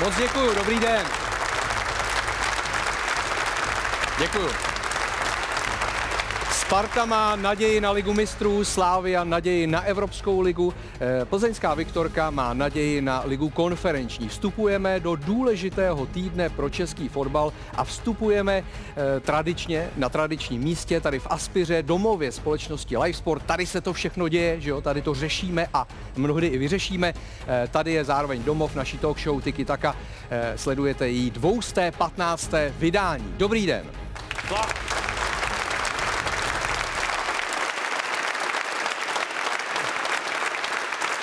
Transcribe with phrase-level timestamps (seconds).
[0.00, 1.06] Moc děkuju, dobrý den.
[4.18, 4.67] Děkuju.
[6.68, 12.54] Sparta má naději na ligu mistrů, Slávia naději na Evropskou ligu, eh, Plzeňská Viktorka má
[12.54, 14.28] naději na ligu konferenční.
[14.28, 21.18] Vstupujeme do důležitého týdne pro český fotbal a vstupujeme eh, tradičně na tradičním místě, tady
[21.18, 23.42] v Aspiře, domově společnosti Livesport.
[23.42, 27.12] Tady se to všechno děje, že jo, tady to řešíme a mnohdy i vyřešíme.
[27.46, 29.96] Eh, Tady je zároveň domov naší talk show Tiki Taka.
[30.56, 32.50] Sledujete její 215.
[32.78, 33.34] vydání.
[33.36, 33.84] Dobrý den.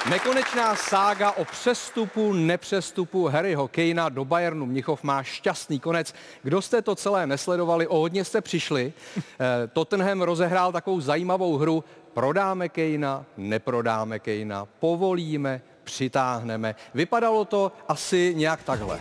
[0.09, 6.13] Nekonečná sága o přestupu, nepřestupu Harryho Kanea do Bayernu Mnichov má šťastný konec.
[6.43, 8.93] Kdo jste to celé nesledovali, o hodně jste přišli.
[9.17, 11.83] Eh, Tottenham rozehrál takovou zajímavou hru.
[12.13, 16.75] Prodáme Kanea, neprodáme Kanea, povolíme, přitáhneme.
[16.93, 18.99] Vypadalo to asi nějak takhle.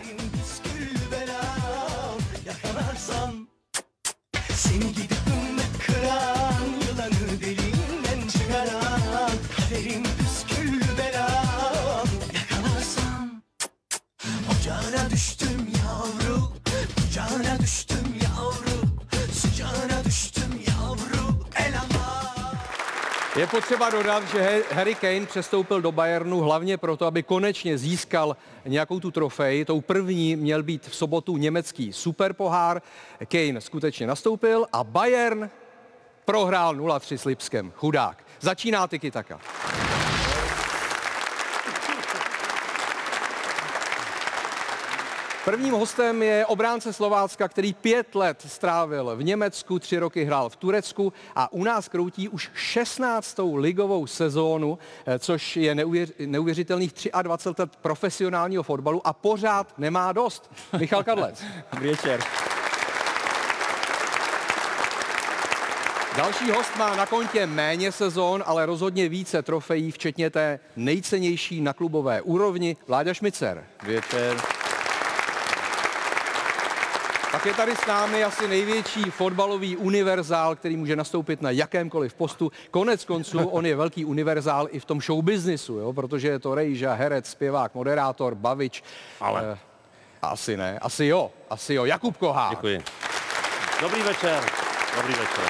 [14.51, 16.51] Ocağına düştüm yavru
[17.63, 18.87] düştüm yavru
[19.33, 21.15] Sıcağına düştüm yavru
[23.37, 28.99] Je potřeba dodat, že Harry Kane přestoupil do Bayernu hlavně proto, aby konečně získal nějakou
[28.99, 29.65] tu trofej.
[29.65, 32.81] Tou první měl být v sobotu německý superpohár.
[33.27, 35.49] Kane skutečně nastoupil a Bayern
[36.25, 37.71] prohrál 0-3 s Lipskem.
[37.75, 38.23] Chudák.
[38.39, 39.39] Začíná tiki taka.
[45.45, 50.55] Prvním hostem je obránce Slovácka, který pět let strávil v Německu, tři roky hrál v
[50.55, 53.37] Turecku a u nás kroutí už 16.
[53.55, 60.51] ligovou sezónu, eh, což je neuvěř, neuvěřitelných 23 let profesionálního fotbalu a pořád nemá dost.
[60.79, 61.43] Michal Kadlec.
[61.73, 62.19] Dobrý večer.
[66.17, 71.73] Další host má na kontě méně sezón, ale rozhodně více trofejí, včetně té nejcennější na
[71.73, 73.65] klubové úrovni, Vláďa Šmicer.
[73.79, 73.95] Dobrý
[77.35, 82.51] Pak je tady s námi asi největší fotbalový univerzál, který může nastoupit na jakémkoliv postu.
[82.71, 85.93] Konec konců on je velký univerzál i v tom showbiznisu, jo?
[85.93, 88.83] protože je to rejža, herec, zpěvák, moderátor, bavič.
[89.19, 89.51] Ale.
[89.51, 89.57] Eh,
[90.21, 91.85] asi ne, asi jo, asi jo.
[91.85, 92.49] Jakub Kohá.
[92.49, 92.83] Děkuji.
[93.81, 94.43] Dobrý večer.
[94.95, 95.45] Dobrý večer.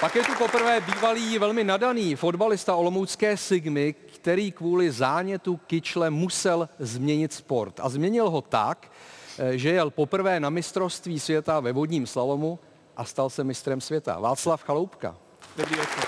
[0.00, 6.68] Pak je tu poprvé bývalý velmi nadaný fotbalista Olomoucké Sigmy, který kvůli zánětu kyčle musel
[6.78, 7.80] změnit sport.
[7.80, 8.90] A změnil ho tak,
[9.50, 12.58] že jel poprvé na mistrovství světa ve vodním slalomu
[12.96, 14.18] a stal se mistrem světa.
[14.20, 15.16] Václav Chaloupka.
[15.56, 16.04] Dobrý večer.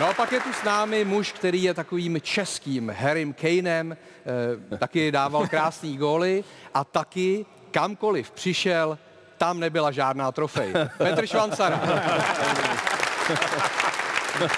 [0.00, 3.96] No a pak je tu s námi muž, který je takovým českým Harrym Kanem,
[4.72, 6.44] eh, taky dával krásný góly
[6.74, 8.98] a taky kamkoliv přišel,
[9.38, 10.72] tam nebyla žádná trofej.
[10.98, 11.80] Petr Švancara.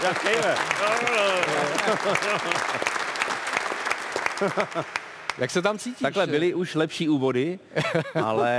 [0.03, 0.28] Jak.
[5.39, 5.99] Jak se tam cítíš?
[6.03, 7.59] Takhle byly už lepší úvody,
[8.25, 8.50] ale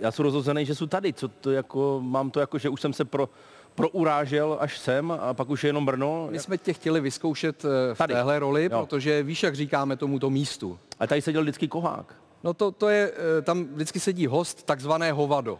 [0.00, 1.12] já jsem rozhozený, že jsou tady.
[1.12, 3.28] Co to jako, mám to jako, že už jsem se pro,
[3.74, 6.28] prourážel až sem a pak už je jenom Brno.
[6.30, 8.14] My jsme tě chtěli vyzkoušet eh, v Tady.
[8.14, 8.80] téhle roli, Jo.
[8.80, 10.78] protože víš, jak říkáme tomuto místu.
[11.00, 12.14] A tady seděl vždycky kohák.
[12.44, 15.58] No to, to je, eh, tam vždycky sedí host, takzvané hovado.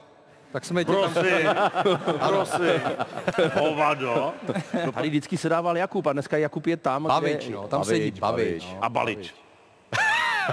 [0.52, 1.12] Tak jsme tě tam...
[1.12, 1.50] Prosím,
[2.28, 2.82] prosím.
[3.60, 4.32] Hovado.
[4.94, 7.02] Tady vždycky se dával Jakub a dneska Jakub je tam.
[7.02, 7.54] Bavič, kde...
[7.54, 8.64] no, tam sedí Bavič.
[8.72, 8.84] no.
[8.84, 9.34] A balič.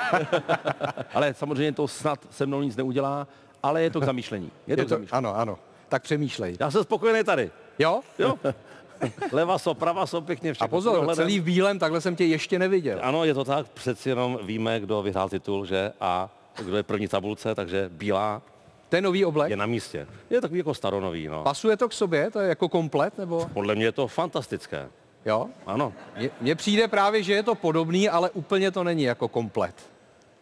[1.13, 3.27] Ale samozřejmě to snad se mnou nic neudělá,
[3.63, 4.51] ale je to k zamýšlení.
[4.67, 5.17] Je to Je k to, zamýšlení.
[5.17, 5.57] ano, ano.
[5.89, 6.57] Tak přemýšlej.
[6.59, 7.51] Já jsem spokojený tady.
[7.79, 8.01] Jo?
[8.19, 8.35] Jo.
[9.31, 10.65] Leva so, prava so, pěkně všechno.
[10.65, 11.15] A pozor, dohledem.
[11.15, 12.99] celý v bílém, takhle jsem tě ještě neviděl.
[13.01, 15.91] Ano, je to tak, přeci jenom víme, kdo vyhrál titul, že?
[16.01, 16.29] A
[16.63, 18.41] kdo je první tabulce, takže bílá
[18.89, 19.49] To je nový oblek?
[19.49, 20.07] je na místě.
[20.29, 21.43] Je takový jako staronový, no.
[21.43, 22.31] Pasuje to k sobě?
[22.31, 23.17] To je jako komplet?
[23.17, 23.49] Nebo?
[23.53, 24.87] Podle mě je to fantastické.
[25.25, 25.47] Jo?
[25.65, 25.93] Ano,
[26.41, 29.75] Mně- přijde právě, že je to podobný, ale úplně to není jako komplet.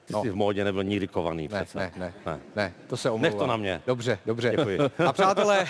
[0.06, 0.22] ty No.
[0.24, 1.78] jsi v módě nebyl nikdy kovaný Ne, přece.
[1.80, 2.40] ne, ne, ne.
[2.56, 3.22] ne, to se omlouvám.
[3.32, 3.82] Nech to na mě.
[3.88, 4.54] Dobře, dobře.
[4.58, 4.80] Děkuji.
[5.08, 5.68] A přátelé,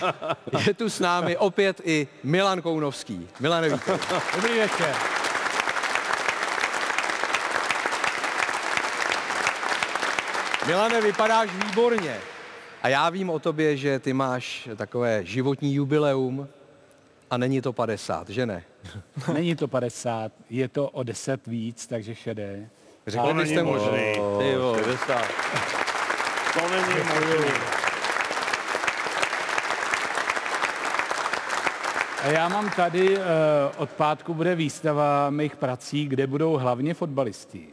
[0.67, 3.27] je tu s námi opět i Milan Kounovský.
[3.39, 3.95] Milane, vítej.
[4.35, 4.95] Dobrý večer.
[10.67, 12.17] Milane, vypadáš výborně.
[12.83, 16.47] A já vím o tobě, že ty máš takové životní jubileum.
[17.29, 18.63] A není to 50, že ne?
[19.33, 22.69] Není to 50, je to o 10 víc, takže šedé.
[23.07, 23.89] Řekli byste mu, že-
[24.39, 24.75] Ty jo.
[24.83, 25.25] 60.
[26.53, 27.51] To není možný.
[32.23, 33.21] A já mám tady, eh,
[33.77, 37.67] od pátku bude výstava mých prací, kde budou hlavně fotbalisti.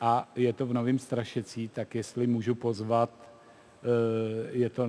[0.00, 3.10] A je to v Novém Strašecí, tak jestli můžu pozvat,
[4.52, 4.86] je to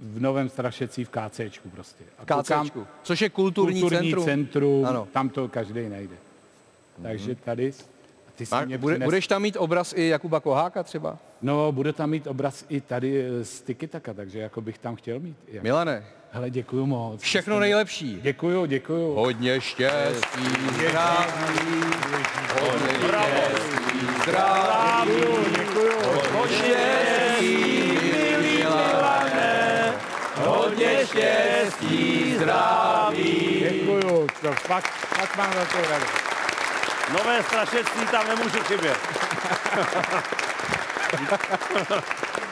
[0.00, 2.04] v Novém Strašecí v KCčku prostě.
[2.18, 4.24] A KCčku, což je kulturní, kulturní centrum.
[4.24, 5.08] centrum, Ano.
[5.12, 6.14] tam to každý najde.
[7.02, 7.72] Takže tady,
[8.36, 11.18] ty si A mě bude, přines- budeš tam mít obraz i Jakuba Koháka třeba?
[11.42, 15.20] No, bude tam mít obraz i tady eh, z Tikitaka, takže jako bych tam chtěl
[15.20, 15.36] mít.
[15.48, 17.20] Jak- Milane, Hele, děkuju moc.
[17.20, 18.18] všechno nejlepší.
[18.22, 19.14] Děkuju, děkuju.
[19.14, 20.44] Hodně štěstí,
[20.74, 21.82] zdraví,
[22.60, 25.22] hodně štěstí, zdraví,
[26.32, 26.97] hodně
[30.78, 33.66] hodně štěstí, zdraví.
[33.70, 36.12] Děkuju, to fakt, fakt mám velkou radost.
[37.12, 38.96] Nové strašectví tam nemůže chybět.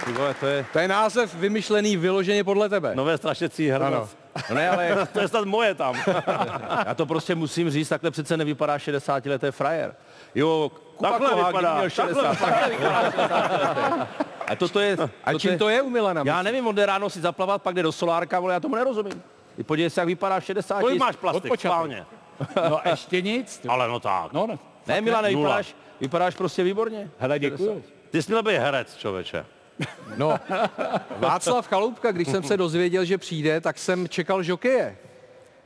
[0.06, 0.64] Vole, to je...
[0.72, 2.94] To je název vymyšlený vyloženě podle tebe.
[2.94, 3.86] Nové strašecí Ano.
[3.86, 4.16] hrnoc.
[4.48, 5.94] No ne, ale To je snad moje tam.
[6.86, 9.94] já to prostě musím říct, takhle přece nevypadá 60 leté frajer.
[10.34, 14.06] Jo, Kuba Takhle Kohák, vypadá, kdyby měl 60, takhle vypadá 60 leté.
[14.46, 14.96] A toto je...
[15.24, 16.22] A čím to je u Milana?
[16.26, 19.22] Já nevím, on jde ráno si zaplavat, pak jde do solárka, vole, já tomu nerozumím.
[19.56, 20.80] Ty podívej se, jak vypadá 60.
[20.80, 21.60] Kolik máš plastik?
[21.60, 22.06] Schválně.
[22.70, 23.58] No ještě nic.
[23.58, 24.32] ty- Ale no tak.
[24.32, 24.58] No, ne.
[24.86, 27.10] Ne, Milane, vypadáš, vypadáš prostě výborně.
[27.18, 27.82] Hele, děkuju.
[28.10, 29.46] Ty jsi měl být herec, člověče.
[30.16, 30.38] No,
[31.18, 34.96] Václav Chaloupka, když jsem se dozvěděl, že přijde, tak jsem čekal žokeje.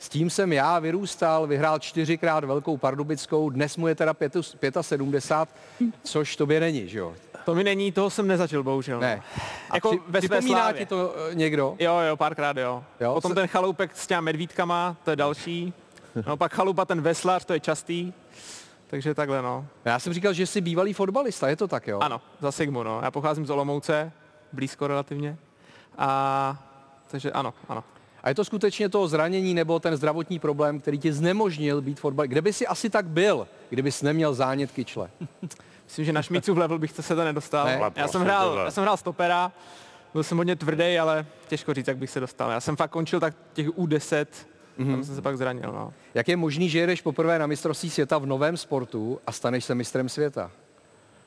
[0.00, 5.48] S tím jsem já vyrůstal, vyhrál čtyřikrát velkou pardubickou, dnes mu je teda pětu- 75,
[6.04, 7.14] což tobě není, že jo?
[7.44, 9.00] To mi není, toho jsem nezažil, bohužel.
[9.00, 9.22] Ne.
[9.70, 10.78] A Jako při, ve své připomíná slávě.
[10.78, 11.76] ti to eh, někdo?
[11.78, 12.84] Jo, jo, párkrát jo.
[13.00, 15.72] Jo, Potom co- ten chaloupek s těma medvídkama, to je další.
[16.26, 18.12] No pak chalupa ten veslař, to je častý.
[18.86, 19.66] Takže takhle, no.
[19.84, 21.98] Já jsem říkal, že jsi bývalý fotbalista, je to tak, jo?
[22.00, 23.00] Ano, za Sigmu, no.
[23.02, 24.12] Já pocházím z Olomouce,
[24.52, 25.36] blízko relativně.
[25.98, 26.62] A
[27.10, 27.84] takže ano, ano.
[28.22, 32.26] A je to skutečně to zranění nebo ten zdravotní problém, který ti znemožnil být fotbal?
[32.26, 35.10] Kde by si asi tak byl, kdybys neměl zánět kyčle?
[35.84, 37.66] Myslím, že na šmícův level bych se to nedostal.
[37.66, 37.80] Ne?
[37.96, 39.52] já, jsem hrál, já jsem hrál stopera,
[40.12, 42.50] byl jsem hodně tvrdý, ale těžko říct, jak bych se dostal.
[42.50, 44.26] Já jsem fakt končil tak těch U10,
[44.78, 44.90] mm-hmm.
[44.90, 45.72] tam jsem se pak zranil.
[45.72, 45.92] No.
[46.14, 49.74] Jak je možný, že jedeš poprvé na mistrovství světa v novém sportu a staneš se
[49.74, 50.50] mistrem světa?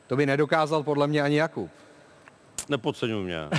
[0.08, 1.72] To by nedokázal podle mě ani Jakub.
[2.70, 3.40] Nepodceňuj mě.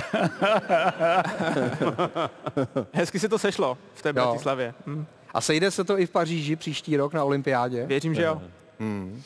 [2.93, 4.73] Hezky se to sešlo v té Bratislavě.
[4.85, 5.05] Hm.
[5.33, 7.85] A sejde se to i v Paříži příští rok na olympiádě?
[7.85, 8.41] Věřím, že jo.
[8.79, 9.21] Hm,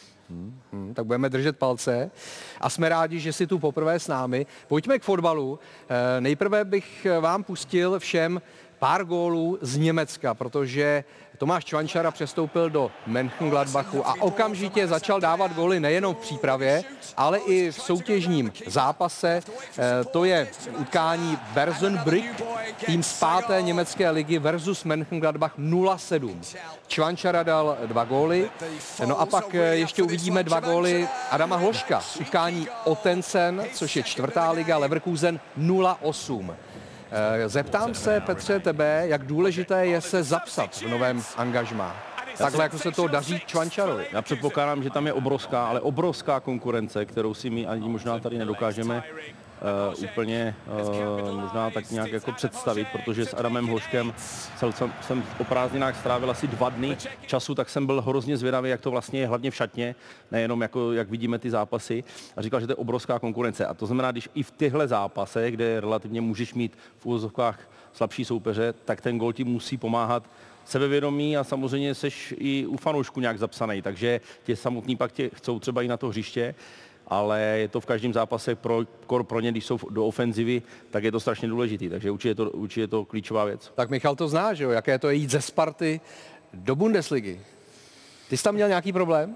[0.94, 2.12] tak budeme držet palce.
[2.62, 4.46] A jsme rádi, že jsi tu poprvé s námi.
[4.68, 5.60] Pojďme k fotbalu.
[5.90, 8.42] Eh, Nejprve bych vám pustil všem
[8.80, 11.04] pár gólů z Německa, protože
[11.40, 16.84] Tomáš Čvančara přestoupil do Mönchengladbachu a okamžitě začal dávat góly nejenom v přípravě,
[17.18, 19.42] ale i v soutěžním zápase.
[19.78, 20.48] Eh, To je
[20.78, 22.42] utkání Bersenbrück,
[22.86, 26.56] tým z páté německé ligy versus Mönchengladbach 0-7.
[26.88, 28.50] Čvančara dal dva góly,
[29.06, 34.52] no a pak eh, ještě uvidíme dva góly Adama Hloška utkání Otencen, což je čtvrtá
[34.52, 36.54] liga, Leverkusen 0-8.
[37.12, 41.96] Eh, Zeptám se, Petře, tebe, jak důležité je se zapsat v novém angažmá.
[42.38, 44.08] Takhle, jako se to daří Čvančarovi.
[44.12, 48.38] Já předpokládám, že tam je obrovská, ale obrovská konkurence, kterou si my ani možná tady
[48.38, 49.04] nedokážeme
[49.62, 50.56] uh, úplně
[50.90, 54.14] uh, možná tak nějak jako představit, protože s Adamem Hloškem
[54.58, 56.98] jsem, jsem, jsem o prázdninách strávil asi dva dny
[57.28, 59.96] času, tak jsem byl hrozně zvědavý, jak to vlastně je hlavně v šatně,
[60.32, 62.04] nejenom jako, jak vidíme ty zápasy.
[62.38, 63.66] A říkal, že to je obrovská konkurence.
[63.66, 67.60] A to znamená, když i v těchto zápasech, kde relativně můžeš mít v úvozovkách
[67.94, 70.24] slabší soupeře, tak ten gol ti musí pomáhat
[70.66, 75.60] sebevědomí a samozřejmě seš i u fanoušku nějak zapsaný, takže tě samotný pak tě chcou
[75.60, 76.56] třeba i na to hřiště,
[77.10, 80.62] ale je to v každém zápase pro, kor pro ně, když jsou do ofenzivy,
[80.92, 83.72] tak je to strašně důležitý, takže určitě je to, určitě je to klíčová věc.
[83.76, 84.70] Tak Michal to zná, že jo?
[84.70, 86.02] Jaké to je jít ze Sparty
[86.54, 87.40] do Bundesligy.
[88.30, 89.36] Ty jsi tam měl nějaký problém?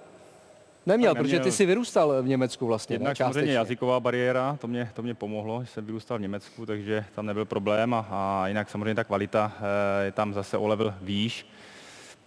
[0.86, 1.52] Neměl, Tak protože ty neměl.
[1.52, 2.94] jsi vyrůstal v Německu vlastně.
[2.94, 3.02] ne?
[3.02, 3.54] Jednak samozřejmě Částečně.
[3.58, 7.46] jazyková bariéra, to mě, to mě pomohlo, že jsem vyrůstal v Německu, takže tam nebyl
[7.46, 9.52] problém a, a jinak samozřejmě ta kvalita
[10.02, 11.46] eh, je tam zase o level výš.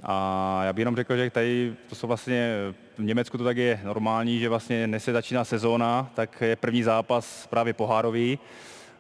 [0.03, 2.55] A já bych jenom řekl, že tady to jsou vlastně,
[2.99, 6.83] v Německu to tak je normální, že vlastně než se začíná sezóna, tak je první
[6.83, 8.39] zápas právě pohárový.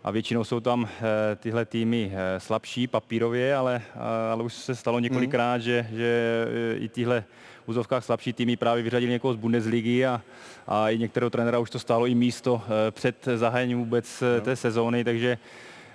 [0.05, 4.75] A většinou jsou tam eh, tyhle týmy eh, slabší papírově, ale, eh, ale už se
[4.75, 7.25] stalo několikrát, že, že eh, i tyhle
[7.67, 10.23] úzovkách slabší týmy právě vyřadili někoho z Bundesligy a,
[10.67, 15.05] a i některého trenéra už to stálo i místo před zahájením vůbec eh, té sezóny,
[15.05, 15.39] takže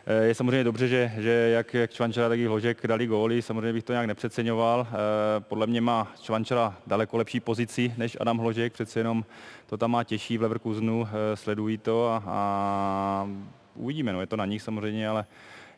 [0.08, 3.84] Je samozřejmě dobře, že, že jak, jak Čvančara, tak i Hložek dali góly, samozřejmě bych
[3.84, 4.88] to nějak nepřeceňoval.
[4.90, 4.96] Eh,
[5.40, 9.26] Podle mě má Čvančara daleko lepší pozici než Adam Hložek, přece jenom
[9.66, 13.30] to tam má těžší v Leverkusenu, eh, sledují to a, a
[13.76, 15.26] uvidíme, no, je to na nich samozřejmě, ale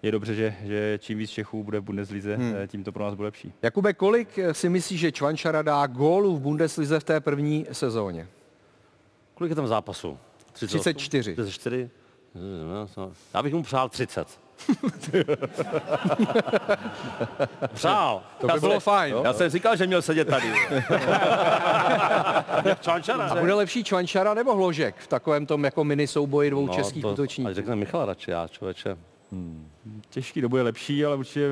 [0.04, 2.54] je dobře, že, že čím víc Čechů bude v Bundeslize, hmm.
[2.68, 3.54] tím to pro nás bude lepší.
[3.62, 8.28] Jakube, kolik eh, si myslíš, že Čvančara dá gólů v Bundeslize v té první sezóně?
[9.34, 10.18] Kolik je tam zápasů?
[10.54, 11.34] 34.
[11.34, 11.90] 34?
[13.34, 14.28] Já bych mu přál 30.
[17.74, 18.24] přál.
[18.40, 19.16] To by bylo fajn.
[19.24, 20.48] Já jsem říkal, že měl sedět tady.
[22.82, 23.24] Čvančara.
[23.24, 27.02] A bude lepší Čvančara nebo Hložek v takovém tom jako mini souboji dvou no, českých
[27.02, 27.50] to, útočníků?
[27.50, 28.98] Ať řekne Michal radši, já člověče.
[30.14, 31.48] Těžký, to bude lepší, ale určitě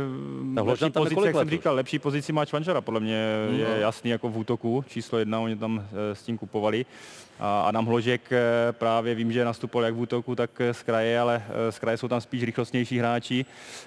[0.55, 2.81] Tak lepší tam je pozici, jak jsem říkal, lepší pozici má Čvančara.
[2.81, 3.15] Podle mě
[3.51, 6.85] je jasný jako v útoku, číslo jedna, oni tam eh, s tím kupovali.
[7.39, 11.19] A Adam Hložek eh, právě vím, že nastupoval jak v útoku, tak eh, z kraje,
[11.19, 13.45] ale z kraje jsou tam spíš rychlostnější hráči.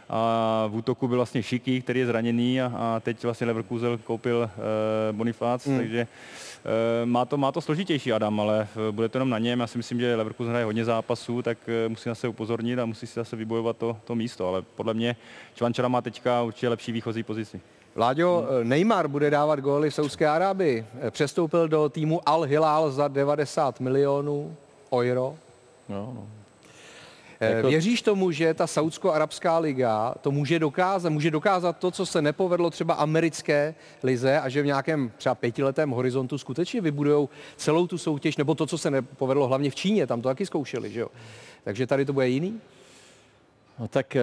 [0.08, 4.50] A v útoku byl vlastně Šiky, který je zraněný a, a teď vlastně Leverkusen koupil
[5.12, 5.78] Bonifác, hmm.
[5.78, 6.06] takže
[7.04, 9.60] má to, má to složitější Adam, ale eh, bude to jenom na něm.
[9.60, 12.86] Já si myslím, že Leverkusen hraje hodně zápasů, tak eh, musí na se upozornit a
[12.86, 15.16] musí si zase vybojovat to, to místo, ale podle mě
[15.54, 17.60] Čvančara má teďka určitě lepší výchozí pozici.
[17.96, 20.86] Láďo, Neymar bude dávat góly v Saudské Arábii.
[21.10, 24.56] Přestoupil do týmu Al Hilal za 90 milionů
[24.92, 25.34] euro.
[25.88, 26.26] No, no.
[27.50, 27.68] Jako...
[27.68, 32.70] Věříš tomu, že ta Saudsko-Arabská liga to může dokázat, může dokázat to, co se nepovedlo
[32.70, 38.36] třeba americké lize a že v nějakém třeba pětiletém horizontu skutečně vybudujou celou tu soutěž,
[38.36, 41.08] nebo to, co se nepovedlo hlavně v Číně, tam to taky zkoušeli, že jo?
[41.64, 42.60] Takže tady to bude jiný?
[43.78, 44.22] No tak eh,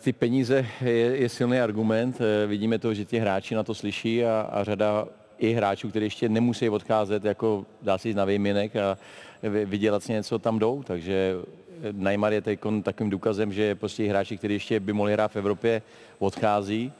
[0.00, 2.18] ty peníze je, je silný argument.
[2.20, 5.06] Eh, Vidíme to, že ti hráči na to slyší a, a řada
[5.38, 8.98] i hráčů, kteří ještě nemusí odcházet, jako dá si jít na výjiminek a
[9.42, 10.82] vy- vydělat si něco tam jdou.
[10.82, 15.32] Takže eh, Neymar je teď takovým důkazem, že prostě hráči, kteří ještě by mohli hrát
[15.32, 15.82] v Evropě,
[16.18, 16.92] odchází.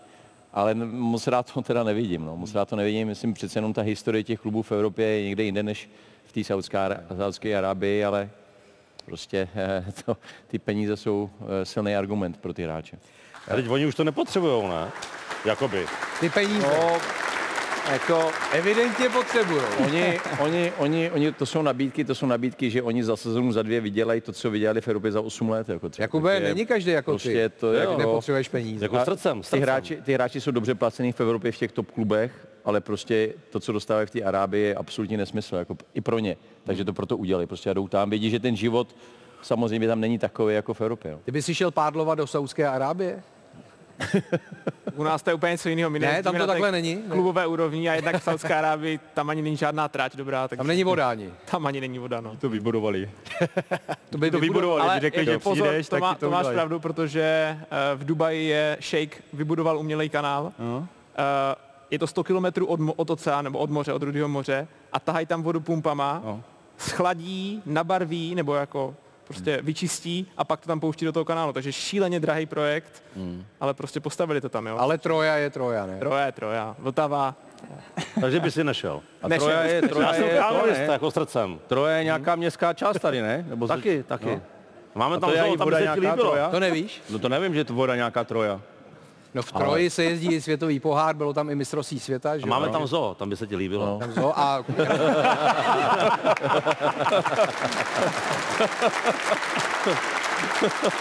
[0.52, 2.24] Ale moc rád to teda nevidím.
[2.24, 2.36] No.
[2.36, 3.08] Moc rád to nevidím.
[3.08, 5.90] Myslím, přece jenom ta historie těch klubů v Evropě je někde jinde než
[6.24, 8.30] v té Saudské Arábii, ale
[9.04, 10.16] prostě eh, to,
[10.48, 12.98] ty peníze jsou eh, silný argument pro ty hráče.
[13.48, 14.90] A teď oni už to nepotřebujou, ne?
[15.44, 15.86] Jakoby.
[16.20, 16.98] Ty peníze No,
[17.92, 19.62] jako evidentně potřebují.
[19.84, 23.62] oni, oni, oni, oni, to jsou nabídky, to jsou nabídky, že oni za sezonu za
[23.62, 25.68] dvě vydělají to, co vydělali v Evropě za 8 let.
[25.68, 26.04] Jako třeba.
[26.04, 28.84] Jakube, Takže není každý jako prostě ty, to, jak jako, nepotřebuješ peníze.
[28.84, 29.62] Jako srdcem, ty srdcem.
[29.62, 33.60] hráči, ty hráči jsou dobře placený v Evropě v těch top klubech, ale prostě to,
[33.60, 36.36] co dostávají v té Arábii, je absolutně nesmysl, jako i pro ně.
[36.64, 37.46] Takže to proto udělali.
[37.46, 38.96] Prostě jdou tam, vědí, že ten život
[39.42, 41.12] samozřejmě tam není takový jako v Evropě.
[41.12, 41.18] No.
[41.24, 43.22] Ty bys si šel pádlovat do Saudské Arábie?
[44.94, 45.90] U nás to je úplně něco jiného.
[45.90, 47.02] My Ne, tam to takhle není, ne.
[47.14, 50.66] Klubové úrovni a jednak v Saudské Arábii tam ani není žádná trať dobrá, tak Tam
[50.66, 51.30] není voda ani.
[51.50, 52.20] tam ani není voda.
[52.20, 52.36] No.
[52.36, 53.10] To vybudovali.
[54.10, 56.46] To by To vybudovali, Ale že řekli, že pozor, přijdeš, to, má, to, to máš
[56.46, 57.22] pravdu, protože
[57.60, 60.52] eh, v Dubaji je šejk vybudoval umělej kanál.
[60.58, 60.88] No.
[61.18, 61.54] Eh,
[61.90, 65.00] je to 100 kilometrů od, mo- od oceánu, nebo od moře, od Rudého moře a
[65.00, 66.42] tahají tam vodu pumpama, No.
[66.78, 68.94] schladí, nabarví, nebo jako
[69.28, 71.52] prostě vyčistí a pak to tam pouští do toho kanálu.
[71.52, 73.02] Takže šíleně drahý projekt,
[73.60, 74.76] ale prostě postavili to tam, jo.
[74.78, 75.98] Ale Troja je Troja, ne?
[75.98, 77.34] Troje, troja, Vltava.
[78.20, 79.00] Takže by si nešel.
[79.22, 79.46] A Nešel.
[79.46, 80.24] Troja je, Troja Já jsem
[80.68, 80.92] je, ne?
[80.92, 81.58] jako srdcem.
[81.66, 83.44] Troja je nějaká městská část tady, ne?
[83.48, 84.26] Nebo Taky, taky.
[84.26, 84.40] No.
[84.94, 86.30] Máme A tam to je i tam se ti nějaká líbilo.
[86.30, 86.48] Troja?
[86.48, 87.02] To nevíš?
[87.10, 88.60] No to nevím, že je to voda nějaká Troja.
[89.34, 92.46] No v Troji se jezdí i světový pohár, bylo tam i mistrovství světa, že A
[92.46, 92.50] jo?
[92.50, 93.86] máme tam zoo, tam by se ti líbilo.
[93.86, 93.98] No.
[93.98, 94.64] Tam zo a...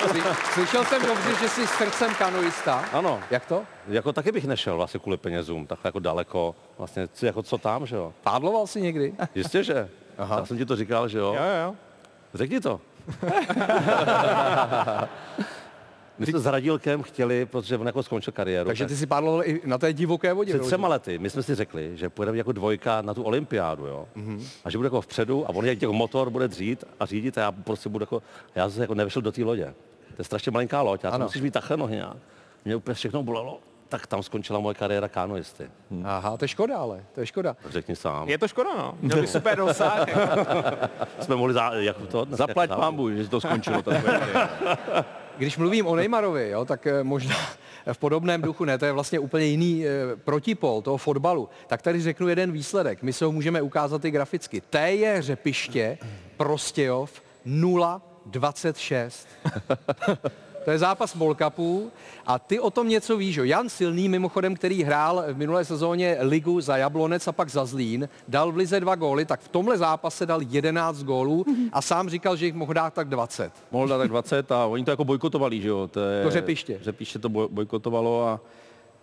[0.09, 2.85] Sly- Slyšel jsem dobře, že jsi srdcem kanoista.
[2.93, 3.63] Ano, Jak to?
[3.87, 6.55] jako taky bych nešel vlastně kvůli penězům, tak jako daleko.
[6.77, 8.13] Vlastně, co- jako co tam, že jo?
[8.23, 9.13] Pádloval jsi někdy?
[9.35, 9.89] Jistě, že.
[10.17, 10.37] Aha.
[10.39, 11.35] Já jsem ti to říkal, že jo?
[11.37, 11.75] Jo, jo, jo.
[12.33, 12.81] Řekni to.
[16.19, 18.67] My jsme s Radílkem chtěli, protože on jako skončil kariéru.
[18.67, 20.53] Takže tak ty si pádloval i na té divoké vodě.
[20.53, 24.07] před třema lety my jsme si řekli, že půjdeme jako dvojka na tu olympiádu, jo.
[24.17, 24.43] Mm-hmm.
[24.65, 27.41] A že bude jako vpředu a on je jako motor bude dřít a řídit a
[27.41, 28.21] já prostě budu jako,
[28.55, 29.73] já jsem jako nevešel do té lodě.
[30.15, 31.25] To je strašně malinká loď, a Ano.
[31.25, 32.17] musíš mít takhle nohy nějak.
[32.65, 33.59] Mě úplně všechno bolelo.
[33.89, 35.69] Tak tam skončila moje kariéra kanoisty.
[36.03, 37.55] Aha, to je škoda, ale to je škoda.
[37.69, 38.29] Řekni sám.
[38.29, 38.97] Je to škoda, no.
[39.01, 40.05] Měl by super dosah.
[41.19, 43.83] Jsme mohli za, jako to, Zaplať pambu, že to skončilo.
[45.37, 47.35] Když mluvím o Neymarovi, jo, tak eh, možná
[47.93, 52.01] v podobném duchu, ne, to je vlastně úplně jiný eh, protipol toho fotbalu, tak tady
[52.01, 53.03] řeknu jeden výsledek.
[53.03, 54.61] My se ho můžeme ukázat i graficky.
[54.61, 55.97] T je řepiště,
[56.37, 59.27] Prostějov 0,26.
[60.67, 61.91] To je zápas Cupu
[62.25, 63.35] a ty o tom něco víš.
[63.35, 63.43] Jo?
[63.43, 68.09] Jan Silný, mimochodem, který hrál v minulé sezóně ligu za Jablonec a pak za Zlín,
[68.27, 72.35] dal v lize dva góly, tak v tomhle zápase dal 11 gólů a sám říkal,
[72.35, 73.51] že jich mohl dát tak 20.
[73.71, 75.87] Mohl dát tak 20 a oni to jako bojkotovali, že jo.
[75.87, 76.79] To, je, To Řepiště.
[76.81, 78.39] Řepiště to boj, bojkotovalo a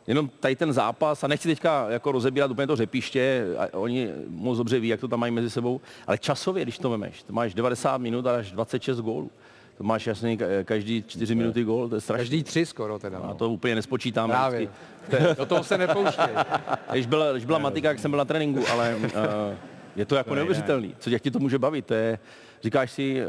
[0.06, 4.59] jenom tady ten zápas, a nechci teďka jako rozebírat úplně to řepiště, a oni moc
[4.59, 7.54] dobře ví, jak to tam mají mezi sebou, ale časově, když to vemeš, to máš
[7.54, 9.30] 90 minut a až 26 gólů.
[9.78, 12.21] To máš jasný ka- každý 4 minuty gól, to je strašný.
[12.23, 13.19] Každý tři skoro teda.
[13.19, 13.35] A No.
[13.35, 14.33] to úplně nespočítáme.
[14.35, 14.59] Právě.
[14.61, 15.26] vždycky.
[15.28, 16.25] To Do toho se nepouštěj.
[16.93, 19.11] Když byla, když byla matika, jak jsem byl na tréninku, ale uh,
[19.97, 20.95] je to jako neuvěřitelný.
[20.99, 21.87] Co jak ti to může bavit?
[21.87, 22.19] To je,
[22.62, 23.28] říkáš si, uh,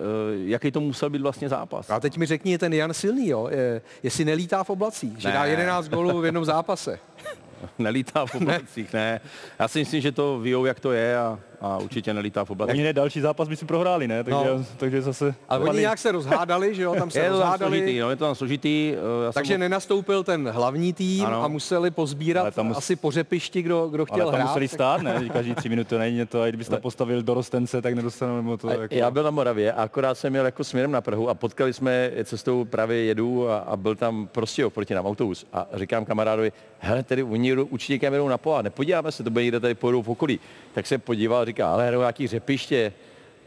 [0.50, 1.90] jaký to musel být vlastně zápas.
[1.90, 5.34] A teď mi řekni, ten Jan Silný, jo, je, jestli nelítá v oblacích, že Ne.
[5.34, 7.00] dá 11 gólů v jednom zápase.
[7.80, 9.22] Nelítá v oblacích, ne.
[9.60, 12.56] Já si myslím, že to ví, jak to je a, a určitě nelítá v Oni
[12.56, 12.84] oblacích.
[12.84, 14.24] ne, další zápas by si prohráli, ne?
[14.24, 14.66] Takže, No.
[14.78, 15.36] takže zase...
[15.50, 17.78] Ale oni nějak se rozhádali, že jo, tam se Je to tam rozhádali.
[17.78, 18.94] složitý, no, je to tam složitý.
[18.94, 21.44] eh, Já Takže jsem, nenastoupil ten hlavní tým Ano.
[21.44, 24.50] a museli pozbírat Ale tam mus- asi po řepišti, kdo, kdo chtěl Ale tam hrát.
[24.50, 25.30] museli stát, ne?
[25.34, 28.58] Každý tři minuty to není to, a kdybyste to postavil do Rostence, tak nedostanou, nebo
[28.58, 28.96] to A jako...
[28.96, 32.12] Já byl na Moravě a akorát jsem jel jako směrem na Prahu a potkali jsme
[32.24, 35.46] cestou právě jedu a, a byl tam prostě oproti nám autobus.
[35.54, 39.44] A říkám kamarádovi, hele, tady oni určitě někam jedou na pola, nepodíváme se, to bude
[39.44, 40.40] někde tady pojedou v okolí.
[40.74, 42.94] Tak se podíval a říká, ale hrajou nějaký řepiště.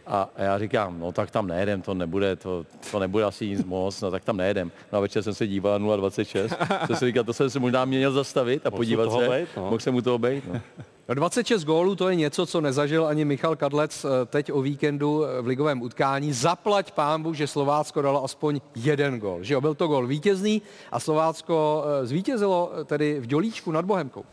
[0.07, 3.65] A a já říkám, no tak tam nejedem, to nebude, to, to nebude asi nic
[3.65, 4.73] moc, no tak tam nejedem.
[4.93, 8.13] No a večer jsem se díval 0,26, to jsem říkal, to jsem se možná měl
[8.13, 9.65] zastavit a podívat se, bejt, no.
[9.65, 10.45] mohl jsem mu toho být.
[10.53, 10.61] No.
[11.09, 15.25] No 26 gólů to je něco, co nezažil ani Michal Kadlec eh, teď o víkendu
[15.25, 16.33] eh, v ligovém utkání.
[16.33, 19.39] Zaplať pámbu, že Slovácko dalo aspoň jeden gól.
[19.43, 20.63] Že jo, byl to gól vítězný
[20.93, 24.25] a Slovácko eh, zvítězilo tedy v Dělíčku nad Bohemkou.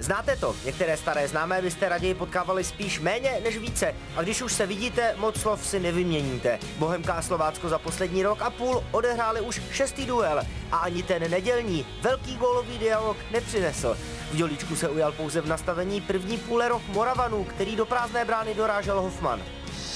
[0.00, 4.52] Znáte to, některé staré známé byste raději potkávali spíš méně než více a když už
[4.52, 6.58] se vidíte, moc slov si nevyměníte.
[6.76, 10.40] Bohemka a Slovácko za poslední rok a půl odehráli už šestý duel
[10.72, 13.96] a ani ten nedělní velký gólový dialog nepřinesl.
[14.32, 18.54] V Dělíčku se ujal pouze v nastavení první půle rok Moravanů, který do prázdné brány
[18.54, 19.42] dorážel Hoffman.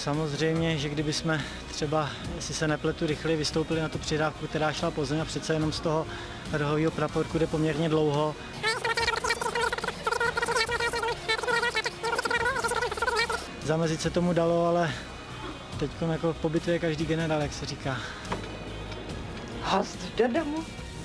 [0.02, 4.90] Samozřejmě, že kdyby jsme třeba, jestli se nepletu, rychleji vystoupili na tu přidávku, která šla
[4.90, 6.06] po zemi a přece jenom z toho
[6.52, 8.34] rohového praporku jde poměrně dlouho.
[13.64, 14.90] Zamezit se tomu dalo, ale
[15.78, 17.96] teď jako po bitvě každý generál, jak se říká.
[19.62, 20.64] Host do domu,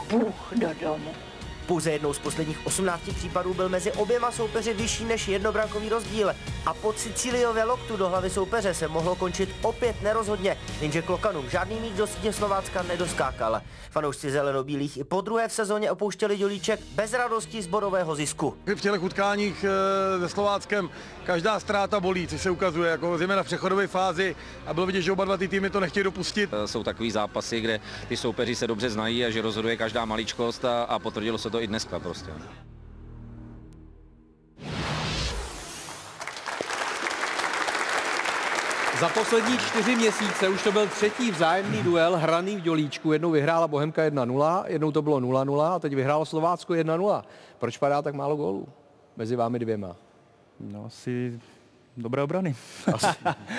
[0.09, 1.26] Bůh do domu.
[1.67, 6.31] Pouze jednou z posledních 18 případů byl mezi oběma soupeři vyšší než jednobrankový rozdíl
[6.65, 11.79] a po Siciliově loktu do hlavy soupeře se mohlo končit opět nerozhodně, jenže Klokanům žádný
[11.79, 13.61] míč do sítě Slovácka nedoskákal.
[13.89, 18.57] Fanoušci zelenobílých i po druhé v sezóně opouštěli Dělíček bez radosti z bodového zisku.
[18.75, 20.89] V těch utkáních eh, se Slováckem
[21.23, 25.11] každá ztráta bolí, což se ukazuje, jako zejména v přechodové fázi a bylo vidět, že
[25.11, 26.49] oba dva ty týmy to nechtějí dopustit.
[26.65, 30.83] Jsou takový zápasy, kde ty soupeři se dobře znají a že rozhoduje každá maličkost a,
[30.83, 32.31] a potvrdilo se to i dneska prostě.
[38.99, 43.13] Za poslední čtyři měsíce už to byl třetí vzájemný duel hraný v Dělíčku.
[43.13, 47.23] Jednou vyhrála Bohemka 1-0, jednou to bylo 0-0 a teď vyhrálo Slovácko 1-0.
[47.59, 48.67] Proč padá tak málo gólů
[49.17, 49.95] mezi vámi dvěma?
[50.59, 51.39] No asi
[51.97, 52.55] dobré obrany.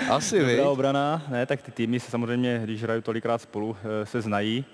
[0.09, 0.55] Asi vy.
[0.55, 4.65] Dobrá obrana, ne, tak ty týmy se samozřejmě, když hrají tolikrát spolu, eh, se znají.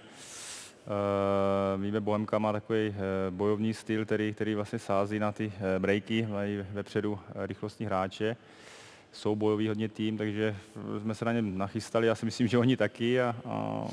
[0.85, 2.95] Uh, víme, Bohemka má takový uh,
[3.29, 8.37] bojovní styl, který, který vlastně sází na ty uh, breaky, mají vepředu rychlostní hráče.
[9.15, 10.55] Jsou bojový hodně tým, takže
[10.95, 13.87] eh, jsme se na ně nachystali, já si myslím, že oni taky a, a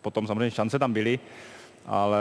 [0.00, 1.18] potom samozřejmě šance tam byly,
[1.90, 2.18] ale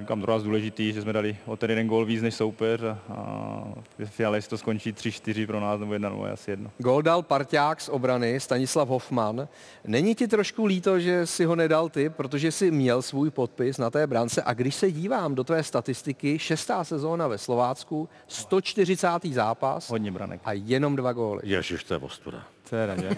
[0.00, 2.98] říkám druhá z důležitý, že jsme dali o ten jeden gól víc než soupeř a,
[3.14, 3.64] a
[3.98, 6.70] v finále, jestli to skončí 3-4 pro nás nebo 1-0, je asi jedno.
[6.78, 9.48] Gól dal parťák z obrany Stanislav Hoffman.
[9.86, 13.90] Není ti trošku líto, že si ho nedal ty, protože si měl svůj podpis na
[13.90, 19.08] té brance a když se dívám do tvé statistiky, šestá sezóna ve Slovácku, 140.
[19.32, 20.40] zápas Hodně branek.
[20.44, 21.40] a jenom dva góly.
[21.44, 22.42] Ježiš, to je ostuda.
[22.70, 23.10] Teda, že?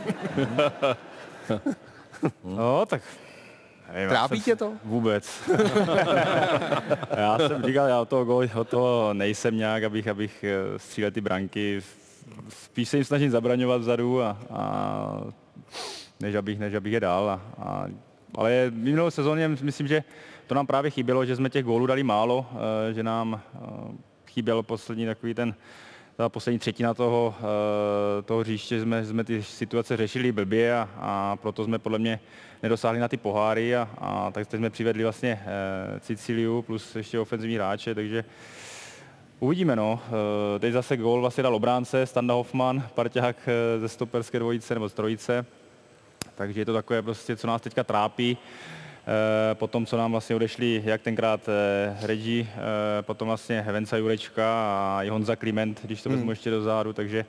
[2.44, 3.02] no, tak
[3.92, 4.72] nevím, Trápí tě to?
[4.84, 5.50] Vůbec.
[7.16, 11.10] já jsem říkal, já o toho, gól, o toho nejsem nějak, abych, abych eh, střílel
[11.10, 11.80] ty branky.
[12.48, 15.20] Spíš se jim snažím zabraňovat vzadu, a, a
[16.20, 17.30] než, abych, než abych je dal.
[17.30, 17.86] A, a,
[18.34, 20.04] ale v minulé sezóně myslím, že
[20.46, 22.46] to nám právě chybělo, že jsme těch gólů dali málo,
[22.90, 23.58] eh, že nám eh,
[24.26, 25.54] chyběl poslední takový ten
[26.22, 30.88] ta poslední třetina toho, eh, toho hřiště, že jsme, jsme ty situace řešili blbě a,
[30.96, 32.20] a proto jsme podle mě
[32.62, 37.56] nedosáhli na ty poháry a, a tak jsme přivedli vlastně eh, Ciciliu plus ještě ofenzivní
[37.56, 38.24] hráče, takže
[39.40, 40.00] uvidíme no.
[40.56, 44.88] Eh, Teď zase gól vlastně dal obránce, Standa Hoffman, parťák eh, ze stoperské dvojice nebo
[44.88, 45.46] z trojice,
[46.34, 48.38] takže je to takové prostě, co nás teďka trápí.
[49.06, 54.44] Eh, Potom, co nám vlastně odešli, jak tenkrát eh, Regi, eh, potom vlastně Venca Jurečka
[54.46, 57.24] a i Honza Kliment, když to vezmu ještě do záru, takže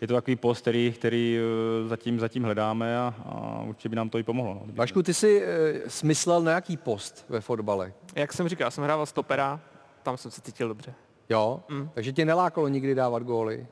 [0.00, 1.38] je to takový post, který, který
[1.86, 4.54] zatím, zatím hledáme a, a určitě by nám to i pomohlo.
[4.54, 4.72] No.
[4.74, 7.92] Vašku, ty jsi e, smyslel na jaký post ve fotbale?
[8.14, 9.60] Jak jsem říkal, já jsem hrával stopera,
[10.02, 10.94] tam jsem se cítil dobře.
[11.28, 11.60] Jo?
[11.68, 11.90] Mm.
[11.94, 13.66] Takže tě nelákalo nikdy dávat góly?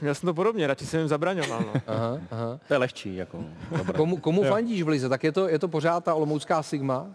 [0.00, 1.60] Měl jsem to podobně, radši jsem jim zabraňoval.
[1.60, 1.80] No.
[1.86, 2.58] Aha, aha.
[2.68, 3.44] To je lehčí, jako.
[3.76, 3.92] Dobré.
[3.96, 5.08] Komu, komu fandíš v Lize?
[5.08, 7.06] Tak je to, je to pořád ta olomoucká Sigma?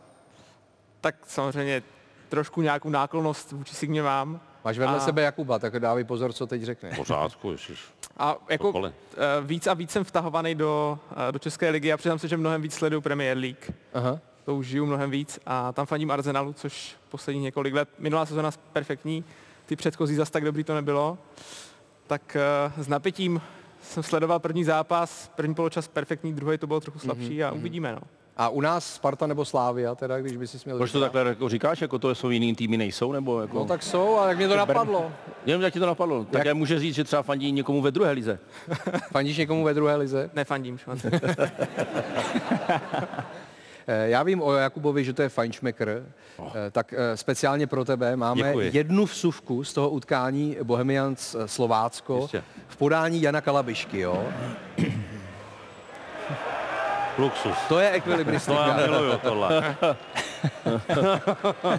[1.02, 1.84] tak samozřejmě
[2.30, 4.39] trošku nějakou náklonost vůči Signě mám.
[4.66, 6.92] Máš vedle A- sebe Jakuba, tak dávej pozor, co teď řekne.
[6.96, 7.80] Pořádku, ježiš.
[8.18, 8.94] A jako Cokoliv.
[9.13, 12.38] eh, víc a víc jsem vtahovaný do, eh, do České ligy a přiznám se, že
[12.38, 13.72] mnohem víc sleduju Premier League.
[13.94, 14.20] Aha.
[14.46, 18.52] To už žiju mnohem víc a tam fandím Arsenalu, což posledních několik let, minulá sezona
[18.74, 19.24] perfektní,
[19.66, 21.18] ty předchozí zas tak dobrý to nebylo.
[22.08, 23.42] Tak eh, s napětím
[23.82, 27.92] jsem sledoval první zápas, první poločas perfektní, druhý to bylo trochu slabší a uvidíme.
[27.92, 28.02] No.
[28.38, 31.50] A u nás Sparta nebo Slávia, teda, když by si směl Proč to takhle jako
[31.50, 33.58] říkáš, jako to jsou jiný týmy nejsou, nebo jako...
[33.60, 35.12] No tak jsou, ale jak mě to napadlo.
[35.46, 36.26] Jenom jak ti to napadlo.
[36.26, 36.56] Tak jak...
[36.58, 38.39] může říct, že třeba fandí někomu ve druhé lize.
[39.12, 40.30] Fandíš někomu ve druhé lize?
[40.34, 41.12] Nefandím, šmate.
[43.88, 46.04] Eh, Já vím o Jakubovi, že to je fajnšmekr,
[46.38, 46.52] oh.
[46.72, 48.69] tak eh, speciálně pro tebe máme Děkuji.
[48.74, 52.43] jednu vsuvku z toho utkání Bohemians Slovácko Jistě.
[52.67, 54.28] v podání Jana Kalabišky, jo?
[57.17, 57.58] Luxus.
[57.67, 58.78] To je To já ekvilibristika.
[58.78, 59.74] miluju tohle.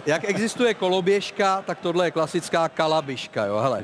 [0.05, 3.83] Jak existuje koloběžka, tak tohle je klasická kalabiška, jo, hele.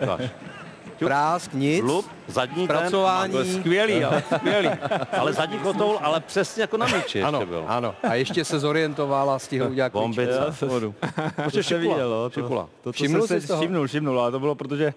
[0.99, 1.83] Prásk, nic.
[1.83, 3.33] Lup, zadní Zpracování.
[3.33, 4.69] ten, skvělý, ale skvělý.
[5.17, 7.63] Ale zadní kotoul, ale přesně jako na myči Ano, ještě byl.
[7.67, 7.95] ano.
[8.09, 9.93] A ještě se zorientoval a stihl udělat.
[10.61, 10.95] Vodu.
[11.35, 12.63] Prostě To viděl, to, Šipula.
[12.63, 13.61] to, to Všimnul jsi toho?
[13.61, 14.93] všimnul, všimnul, ale to bylo protože...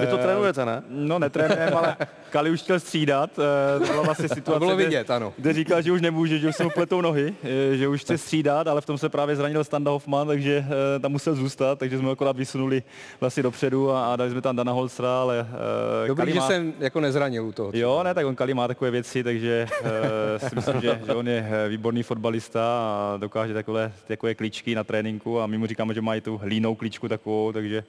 [0.00, 0.82] Vy to eh, trénujete, ne?
[0.88, 1.96] No, netrénujeme, ale
[2.30, 3.30] Kali už chtěl střídat.
[3.38, 5.32] eh, To byla vlastně situace, bylo kde- vidět, ano.
[5.36, 7.34] Kde říkal, že už nemůže, že už se mu pletou nohy,
[7.72, 10.64] eh, že už chce střídat, ale v tom se právě zranil Standa Hoffman, takže
[10.96, 12.82] eh, tam musel zůstat, takže jsme ho akorát vysunuli
[13.20, 15.46] vlastně dopředu a, a dali jsme tam Dana Holstra, ale
[16.04, 17.70] eh, Dobrý, Kali že má- jsem jako nezranil u toho.
[17.74, 21.28] Jo, ne, tak on Kali má takové věci, takže uh, si myslím, že, že on
[21.28, 25.94] je eh, výborný fotbalista a dokáže takové, takové kličky na tréninku a my mu říkáme,
[25.94, 27.84] že má i tu hlínou kličku takovou, takže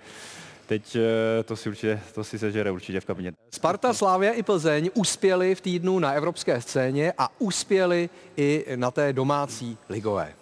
[0.67, 3.33] teď eh, to si určitě, to si sežere určitě v kabině.
[3.51, 9.13] Sparta, Slávia i Plzeň uspěli v týdnu na evropské scéně a uspěli i na té
[9.13, 10.33] domácí ligové.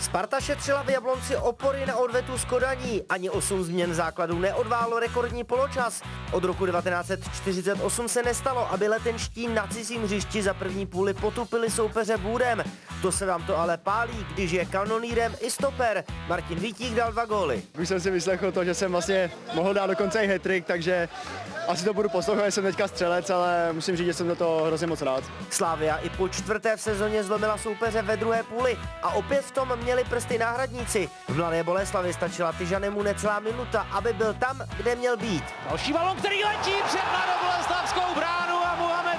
[0.00, 3.02] Sparta šetřila v Jablonci opory na odvetu z Kodaní.
[3.08, 6.02] Ani 8 změn základů neodválo rekordní poločas.
[6.32, 12.16] Od roku 1948 se nestalo, aby letenští na cizím hřišti za první půli potupili soupeře
[12.16, 12.64] bůdem.
[13.02, 16.04] To se vám to ale pálí, když je kanonýrem i stoper.
[16.28, 17.62] Martin Vítík dal dva góly.
[17.80, 21.08] Už jsem si vyslechl to, že jsem vlastně mohl dát dokonce i hetrik, takže
[21.68, 24.86] asi to budu poslouchat, jsem teďka střelec, ale musím říct, že jsem do toho hrozně
[24.86, 25.24] moc rád.
[25.50, 29.76] Slávia i po čtvrté v sezóně zlomila soupeře ve druhé půli a opět v tom
[29.76, 31.08] měli prsty náhradníci.
[31.28, 35.44] V Mladé Boleslavi stačila Tyžanemu necelá minuta, aby byl tam, kde měl být.
[35.68, 38.63] Další balon, který letí před mladoboleslavskou bránu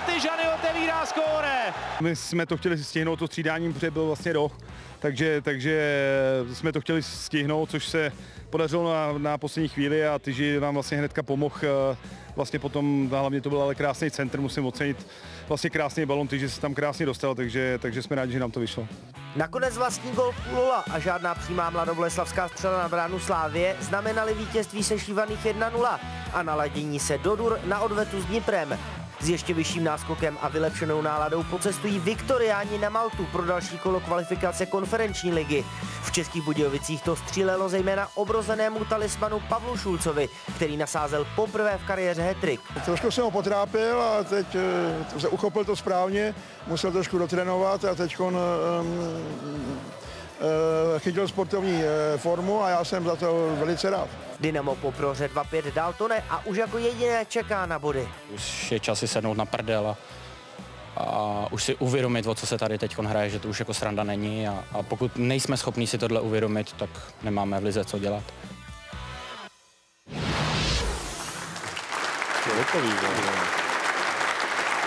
[0.05, 1.73] a Mohamed Tyžany otevírá skóre.
[2.01, 4.57] My jsme to chtěli stihnout to střídání, protože byl vlastně roh,
[4.99, 5.91] takže, takže
[6.53, 8.11] jsme to chtěli stihnout, což se
[8.49, 11.55] podařilo na, na poslední chvíli a Tyži nám vlastně hnedka pomohl.
[11.63, 11.97] eh,
[12.35, 15.07] Vlastně potom, hlavně to byl ale krásný centr, musím ocenit
[15.47, 18.59] vlastně krásný balon, Tyži se tam krásně dostal, takže, takže jsme rádi, že nám to
[18.59, 18.87] vyšlo.
[19.35, 24.83] Nakonec vlastní gol půl nula a žádná přímá mladoboleslavská střela na bránu Slávě znamenaly vítězství
[24.83, 25.99] sešívaných 1-0
[26.33, 28.77] a naladění se do dur na odvetu s Dniprem.
[29.19, 34.65] S ještě vyšším náskokem a vylepšenou náladou pocestují Viktoriáni na Maltu pro další kolo kvalifikace
[34.65, 35.65] konferenční ligy.
[36.03, 42.21] V Českých Budějovicích to střílelo zejména obrozenému talismanu Pavlu Šulcovi, který nasázel poprvé v kariéře
[42.21, 42.61] hetrik.
[42.85, 44.55] Trošku jsem ho potrápil a teď
[45.23, 46.35] eh, uchopil to správně,
[46.67, 49.79] musel trošku dotrénovat a teď on um,
[50.99, 54.07] chytil sportovní eh, formu a já jsem za to velice rád.
[54.39, 58.07] Dynamo po prohře 2-5 dál to ne a už jako jediné čeká na body.
[58.33, 59.97] Už je čas si sednout na prdel a,
[60.97, 64.03] a už si uvědomit, o co se tady teď hraje, že to už jako sranda
[64.03, 66.89] není a, a pokud nejsme schopni si tohle uvědomit, tak
[67.23, 68.23] nemáme v lize co dělat.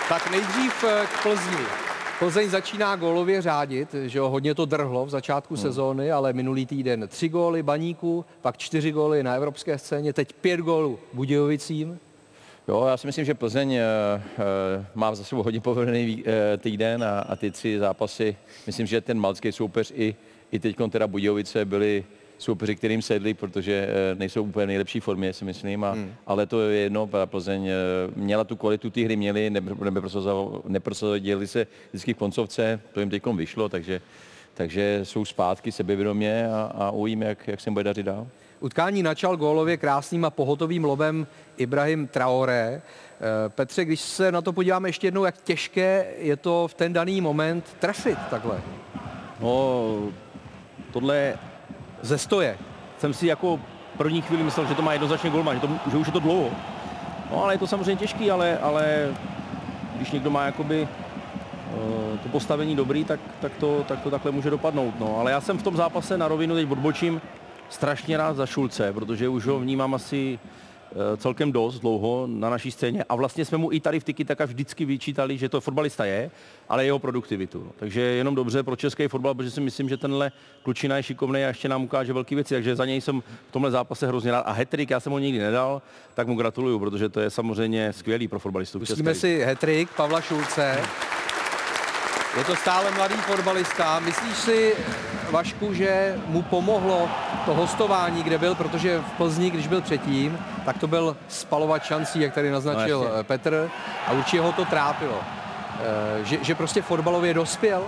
[0.09, 1.88] Tak nejdřív eh, k Plzni.
[2.19, 5.63] Plzeň začíná gólově řádit, že jo, hodně to drhlo v začátku hmm.
[5.63, 10.61] sezóny, ale minulý týden tři góly Baníku, pak čtyři góly na evropské scéně, teď pět
[10.61, 11.99] gólů Budějovicím.
[12.69, 13.85] Jo, já si myslím, že Plzeň eh,
[14.95, 19.19] má za sebou hodně povedený eh, týden a, a ty tři zápasy, myslím, že ten
[19.19, 20.15] malcký soupeř i,
[20.53, 22.05] i teď teda Budějovice byli
[22.39, 26.15] soupeři, kterým sedli, protože eh, nejsou úplně v nejlepší formě, si myslím, a, hmm.
[26.27, 27.75] ale to je jedno, Plzeň eh,
[28.17, 29.51] měla tu kvalitu té hry, měli,
[30.69, 34.01] neprosadili se vždycky v koncovce, to jim teď vyšlo, takže
[34.59, 38.27] takže jsou zpátky sebevědomě a, a uvíme, jak, jak se jim bude dařit dál.
[38.61, 42.83] Utkání načal gólově krásným a pohotovým lobem Ibrahim Traoré.
[42.83, 46.93] Eh, Petře, když se na to podíváme ještě jednou, jak těžké je to v ten
[46.93, 48.63] daný moment trefit takhle.
[49.41, 50.13] No,
[50.93, 51.39] tohle
[52.03, 52.59] ze stoje.
[52.99, 53.61] Jsem si jako
[53.97, 56.51] první chvíli myslel, že to má jednoznačně golman, že, to, že už je to dlouho.
[57.31, 59.15] No ale je to samozřejmě těžký, ale, ale
[59.97, 64.51] když někdo má jakoby uh, to postavení dobrý, tak, tak, to, tak to takhle může
[64.51, 65.01] dopadnout.
[65.01, 65.17] No.
[65.19, 67.21] Ale já jsem v tom zápase na rovinu, teď odbočím,
[67.69, 70.68] strašně rád za Šulce, protože už ho vnímám asi eh,
[71.17, 74.45] celkem dost dlouho na naší scéně a vlastně jsme mu i tady v Tiki taka
[74.45, 76.31] vždycky vyčítali, že to fotbalista je,
[76.69, 77.73] ale jeho produktivitu.
[77.77, 81.49] Takže jenom dobře pro český fotbal, protože si myslím, že tenhle klučina je šikovný a
[81.49, 84.41] ještě nám ukáže velké věci, takže za něj jsem v tomhle zápase hrozně rád.
[84.41, 85.83] A hetrik, já jsem ho nikdy nedal,
[86.15, 88.79] tak mu gratuluju, protože to je samozřejmě skvělý pro fotbalistu.
[88.79, 90.81] Pustíme si hetrik Pavla Šulce.
[92.39, 94.01] Je to stále mladý fotbalista.
[94.01, 94.75] Myslíš si,
[95.31, 97.09] Vašku, že mu pomohlo
[97.45, 100.39] to hostování, kde byl, protože v Plzni, když byl předtím,
[100.69, 103.71] tak to byl spalovat šancí, jak tady naznačil No, no, Petr,
[104.07, 105.21] a určitě ho to trápilo.
[106.21, 107.83] Eh, Že, že prostě fotbalově dospěl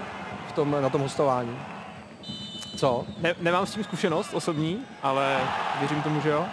[0.49, 1.59] v tom, na tom hostování.
[2.77, 3.05] Co?
[3.19, 5.37] Ne, nemám s tím zkušenost osobní, ale
[5.79, 6.45] věřím tomu, že jo.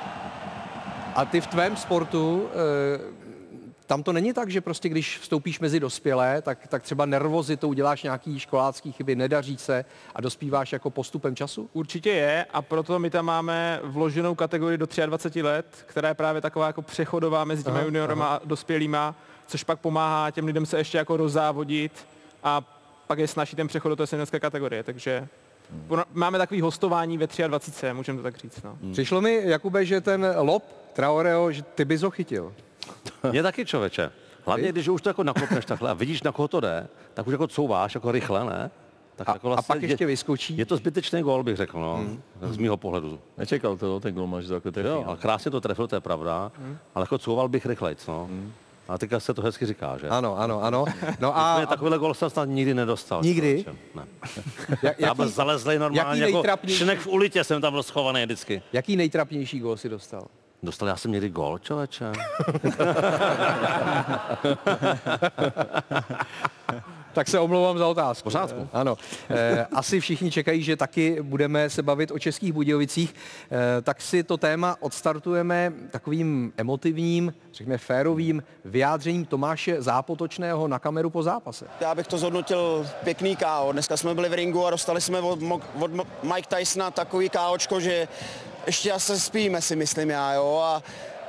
[1.15, 2.99] A ty v tvém sportu, eh,
[3.87, 8.03] tam to není tak, že prostě když vstoupíš mezi dospělé, tak, tak třeba nervozitou děláš
[8.03, 11.69] nějaký školácký chyby, nedaří se a dospíváš jako postupem času?
[11.73, 16.41] Určitě je a proto my tam máme vloženou kategorii do 23 let, která je právě
[16.41, 19.15] taková jako přechodová mezi těmi Aha, juniorama a dospělýma,
[19.47, 22.07] což pak pomáhá těm lidem se ještě jako rozzávodit
[22.43, 22.61] a
[23.07, 25.27] pak je snaží ten přechod do té seniorské kategorie, takže
[26.13, 28.63] máme takový hostování ve 23, můžeme to tak říct.
[28.63, 28.77] No.
[28.91, 32.53] Přišlo mi, Jakube, že ten lob Traoreo, že ty bys ho chytil.
[33.31, 34.11] Je taky člověče.
[34.45, 37.31] Hlavně, když už to jako nakopneš takhle a vidíš, na koho to jde, tak už
[37.31, 38.71] jako couváš jako rychle, ne?
[39.15, 40.57] Tak A- jako a pak je- ještě vyskočí.
[40.57, 42.21] Je to zbytečný gól, bych řekl, no, Hmm.
[42.41, 43.19] z mýho pohledu.
[43.37, 44.89] Nečekal to, ten že to takhle trefí.
[44.89, 45.11] Jo, no.
[45.11, 46.77] a krásně to trefil, to je pravda, Hmm.
[46.95, 48.29] ale jako couval bych rychlejc, no.
[48.87, 50.09] A teďka se to hezky říká, že?
[50.09, 50.85] Ano, ano, ano.
[51.19, 53.21] No A, a, takovýhle gol jsem snad nikdy nedostal.
[53.23, 53.63] Nikdy?
[53.63, 53.81] člověče.
[53.95, 54.03] Ne.
[54.83, 58.23] Jak- Já byl jaký- zalezlej normálně jaký jako šnek v ulitě jsem tam byl schovaný
[58.25, 58.61] vždycky.
[58.73, 60.27] jaký nejtrapnější gól si dostal?
[60.63, 62.11] Dostal já jsem někdy gol, člověče.
[67.17, 68.23] Tak se omlouvám za otázku.
[68.23, 68.69] Pořádku.
[68.73, 68.97] Ano.
[69.29, 73.15] Eh, Asi všichni čekají, že taky budeme se bavit o českých Budějovicích,
[73.51, 81.09] Eh, tak si to téma odstartujeme takovým emotivním, řekněme férovým vyjádřením Tomáše Zápotočného na kameru
[81.09, 81.65] po zápase.
[81.81, 83.71] Já bych to zhodnotil pěkný KO.
[83.71, 85.39] Dneska jsme byli v ringu a dostali jsme od,
[85.79, 85.91] od
[86.23, 88.07] Mike Tysona takový KOčko, že
[88.65, 90.61] ještě se spíme, si myslím já, jo.
[90.63, 90.83] A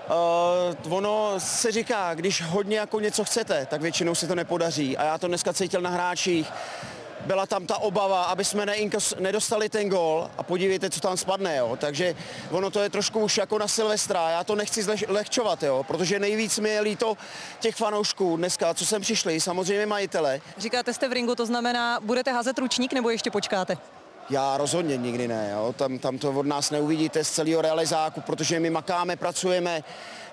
[0.09, 4.97] Uh, ono se říká, když hodně jako něco chcete, tak většinou se to nepodaří.
[4.97, 6.53] A já to dneska cítil na hráčích.
[7.27, 11.57] Byla tam ta obava, aby jsme neinkos, nedostali ten gol a podívejte, co tam spadne.
[11.57, 11.77] Jo.
[11.81, 12.14] Takže
[12.51, 14.31] ono to je trošku už jako na Silvestra.
[14.31, 17.16] Já to nechci zleh, lehčovat, jo, protože nejvíc mi je líto
[17.61, 20.40] těch fanoušků dneska, co sem přišli, samozřejmě majitele.
[20.59, 23.77] Říkáte jste v ringu, to znamená, budete házet ručník nebo ještě počkáte?
[24.31, 25.75] Já rozhodně nikdy ne, jo.
[25.77, 29.85] Tam, tam to od nás neuvidíte z celého realizáku, protože my makáme, pracujeme.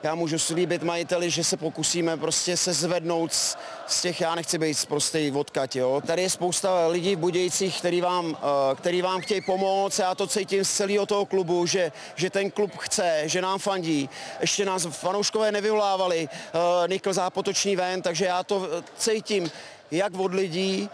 [0.03, 4.57] Já můžu slíbit majiteli, že se pokusíme prostě se zvednout z, z těch, já nechci
[4.57, 6.01] být prostý odkaď, jo.
[6.07, 9.99] Tady je spousta lidí v Budějcích, který vám, eh, který vám chtějí pomoct.
[9.99, 14.09] Já to cítím z celého toho klubu, že, že ten klub chce, že nám fandí.
[14.41, 19.51] Ještě nás fanouškové nevyvolávali, uh, Nikl zápotoční ven, takže já to eh, cítím
[19.91, 20.89] jak od lidí,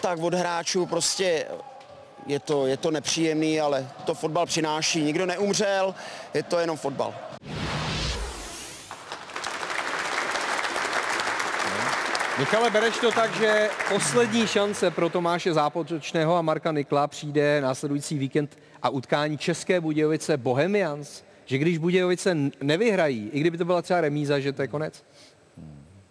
[0.00, 1.46] tak od hráčů prostě
[2.26, 5.02] je to, je to nepříjemný, ale to fotbal přináší.
[5.02, 5.94] Nikdo neumřel,
[6.34, 7.14] je to jenom fotbal.
[12.38, 18.18] Michale, bereš to tak, že poslední šance pro Tomáše Zápotočného a Marka Nikla přijde následující
[18.18, 21.22] víkend a utkání České Budějovice Bohemians?
[21.44, 25.04] Že když Budějovice nevyhrají, i kdyby to byla třeba remíza, že to je konec?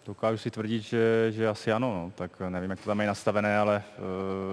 [0.06, 2.12] Dokážu si tvrdit, že, že asi ano, no.
[2.16, 3.84] tak nevím, jak to tam je nastavené, ale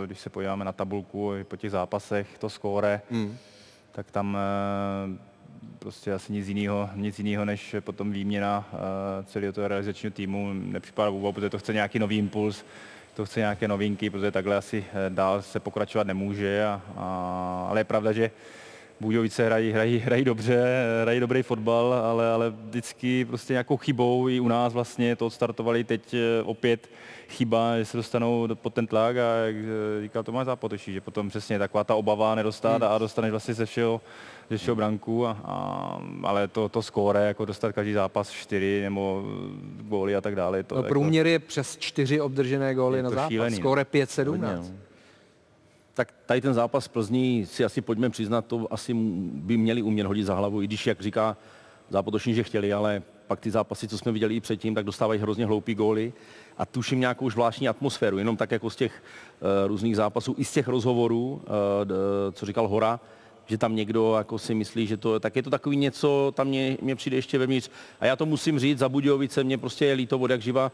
[0.01, 3.37] uh, když se podíváme na tabulku i po těch zápasech, to skóre, Hmm.
[3.93, 4.39] tak tam
[5.11, 5.17] uh,
[5.79, 8.79] prostě asi nic jiného, nic jiného než potom výměna uh,
[9.27, 12.65] celého toho realizačního týmu nepřipadá vůbec, protože to chce nějaký nový impuls,
[13.15, 17.85] to chce nějaké novinky, protože takhle asi dál se pokračovat nemůže, a, a, ale je
[17.85, 18.31] pravda, že
[19.01, 24.41] Budějovice hrají, hrají, hrají dobře, hrají dobrý fotbal, ale, ale vždycky prostě nějakou chybou i
[24.41, 26.91] u nás vlastně to odstartovali teď eh, opět
[27.29, 31.01] chyba, že se dostanou do- pod ten tlak a jak eh, říkal Tomáš Zápotočí, že
[31.01, 34.01] potom přesně taková ta obava nedostat a dostaneš vlastně ze všeho,
[34.51, 39.25] ze všeho branku, a, a, ale to, to skóre, jako dostat každý zápas 4 nebo
[39.27, 40.63] eh, góly a tak dále.
[40.63, 43.29] To No, jako, průměr je přes čtyři obdržené góly na zápas.
[43.29, 43.61] šílený, no.
[43.63, 44.05] Skóre Hodně,
[44.49, 44.63] 5-17.
[45.99, 48.95] Tak tady ten zápas v Plzní si asi pojďme přiznat, to asi
[49.35, 51.37] by měli umět hodit za hlavu, i když, jak říká
[51.91, 55.47] zápotoční, že chtěli, ale pak ty zápasy, co jsme viděli i předtím, tak dostávají hrozně
[55.47, 56.13] hloupý góly
[56.59, 59.03] a tuším nějakou zvláštní atmosféru, jenom tak jako z těch
[59.41, 61.43] uh, různých zápasů, i z těch rozhovorů, uh,
[62.33, 63.01] co říkal Hora,
[63.47, 66.77] že tam někdo jako si myslí, že to, tak je to takový něco, tam mě,
[66.83, 67.71] mě přijde ještě vevnitř.
[68.01, 70.73] A já to musím říct, za Budějovice mě prostě je líto od jak živa,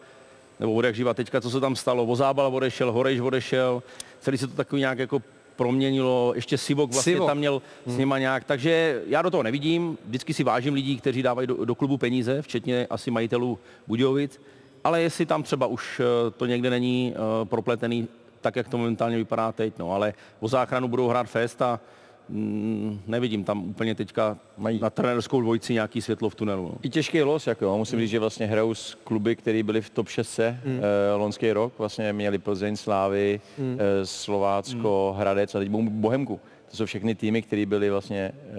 [0.61, 2.07] nebo od jak živa teďka, co se tam stalo.
[2.07, 3.83] Vozábal odešel, Horejš odešel,
[4.21, 5.23] celý se to takový nějak jako
[5.57, 7.29] proměnilo, ještě Sivok vlastně Sivok.
[7.29, 11.23] tam měl s nima nějak, takže já do toho nevidím, vždycky si vážím lidí, kteří
[11.23, 14.41] dávají do, do klubu peníze, včetně asi majitelů Budějovic,
[14.85, 18.09] ale jestli tam třeba už eh, to někde není uh, propletený,
[18.41, 21.81] tak jak to momentálně vypadá teď, no, ale o záchranu budou hrát fest a
[22.29, 24.79] mm, nevidím tam úplně teďka Mají.
[24.81, 26.63] na trenerskou dvojici nějaký světlo v tunelu.
[26.63, 26.75] No.
[26.83, 27.79] I těžký los, jako, jo.
[27.79, 30.81] musím říct, že vlastně hrajou s kluby, které byly v top 6 mm.
[30.81, 33.65] eh, loňský rok, vlastně měli Plzeň, Slávy, Mm.
[33.65, 33.79] mm.
[33.81, 35.21] eh, Slovácko, mm.
[35.21, 36.41] Hradec a teď Bohemku.
[36.71, 38.53] To jsou všechny týmy, které byly vlastně eh,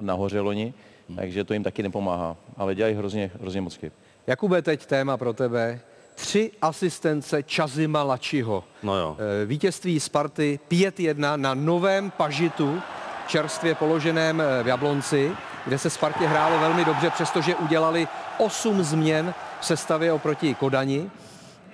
[0.00, 0.74] nahoře loni,
[1.08, 1.16] mm.
[1.16, 3.92] takže to jim taky nepomáhá, ale dělají hrozně, hrozně moc chyb.
[4.26, 5.80] Jakube, teď téma pro tebe.
[6.14, 8.64] Tři asistence Čazima Lačiho.
[8.82, 9.16] No jo.
[9.42, 12.78] Eh, Vítězství Sparty 5-1 na novém pažitu,
[13.26, 15.32] čerstvě položeném eh, v Jablonci,
[15.64, 18.08] kde se Spartě hrálo velmi dobře, přestože udělali
[18.38, 21.10] 8 změn v sestavě oproti Kodani.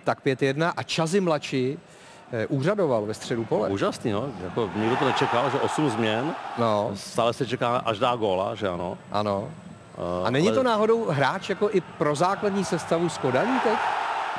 [0.04, 1.78] Tak 5-1 a Čazim Lači
[2.32, 3.68] eh, úřadoval ve středu pole.
[3.68, 4.28] Úžasný, no.
[4.44, 6.34] Jako, nikdo to nečekal, že 8 změn.
[6.58, 6.90] No.
[6.94, 8.98] Stále se čeká, až dá góla, že ano.
[9.12, 9.48] Ano.
[10.20, 13.78] Uh, A není to náhodou hráč jako i pro základní sestavu s Kodaní teď?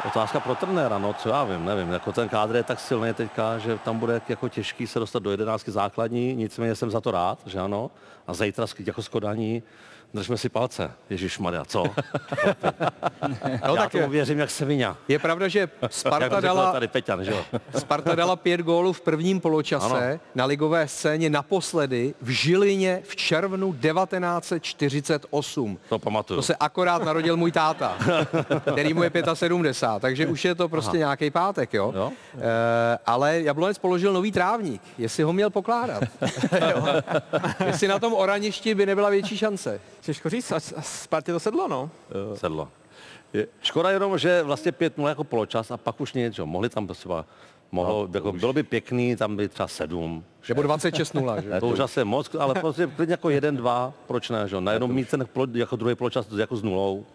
[0.06, 1.92] Otázka pro trenéra, no co já vím, nevím.
[1.92, 5.32] Jako ten kádr je tak silný teďka, že tam bude jako těžký se dostat do
[5.32, 7.92] jedenáctky základní, nicméně jsem za to rád, že ano.
[8.28, 9.64] A zítra jako skodaní
[10.13, 10.91] držme si palce.
[11.10, 11.84] Ježíš Maria, co?
[13.67, 14.97] No, já tak tomu je- věřím jak Sevinia.
[15.08, 17.45] Je pravda, že Sparta dala, tady Peťan, že jo?
[17.80, 20.19] Sparta dala pět gólů v prvním poločase Ano.
[20.36, 25.80] na ligové scéně naposledy v Žilině v červnu 1948.
[25.89, 26.38] To pamatuju.
[26.38, 27.97] To se akorát narodil můj táta,
[28.71, 31.93] který mu je 75, takže už je to prostě nějaký pátek, jo?
[31.95, 32.12] Jo.
[32.38, 36.04] E, ale Jablonec položil nový trávník, jestli ho měl pokládat.
[36.71, 36.86] Jo.
[37.65, 39.82] jestli na tom oraništi by nebyla větší šance.
[40.02, 41.90] Těžko říct, a, Spartě to sedlo, no.
[42.36, 42.68] Sedlo.
[43.34, 46.46] Je, škoda jenom, že vlastně 5 jako poločas a pak už nic, jo.
[46.46, 47.26] Mohli tam to třeba,
[47.72, 50.24] mohlo, no, jako, bylo by pěkný, tam by třeba 7.
[50.50, 51.60] Nebo 26-0, že?
[51.60, 54.62] To už asi moc, ale prostě klidně jako 1-2, proč ne, že jo.
[54.62, 57.06] Najednou mít ten jako druhý poločas jako s nulou.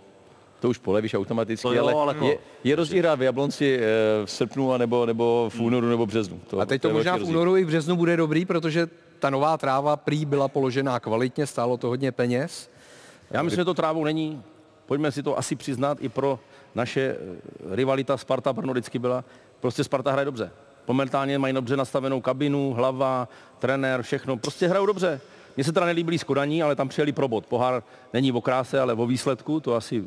[0.60, 3.78] To už polevíš automaticky, To jo, ale, ale je, jako- je rozdíl hrát v Jablonci
[3.80, 3.86] eh,
[4.24, 6.40] v srpnu a nebo, nebo v únoru nebo březnu.
[6.46, 9.30] To, A teď to je možná v únoru i v březnu bude dobrý, protože ta
[9.30, 12.70] nová tráva prý byla položená kvalitně, stálo to hodně peněz.
[13.30, 14.42] Já myslím, že to trávou není.
[14.86, 16.38] Pojďme si to asi přiznat i pro
[16.74, 19.24] naše eh, rivalita Sparta Brno vždycky byla.
[19.60, 20.50] Prostě Sparta hraje dobře.
[20.88, 24.36] Momentálně mají dobře nastavenou kabinu, hlava, trenér, všechno.
[24.36, 25.20] Prostě hrajou dobře.
[25.56, 27.46] Mně se teda nelíbí Skodaní, ale tam přijeli pro bod.
[27.46, 29.60] Pohár není o kráse, ale o výsledku.
[29.60, 30.04] To asi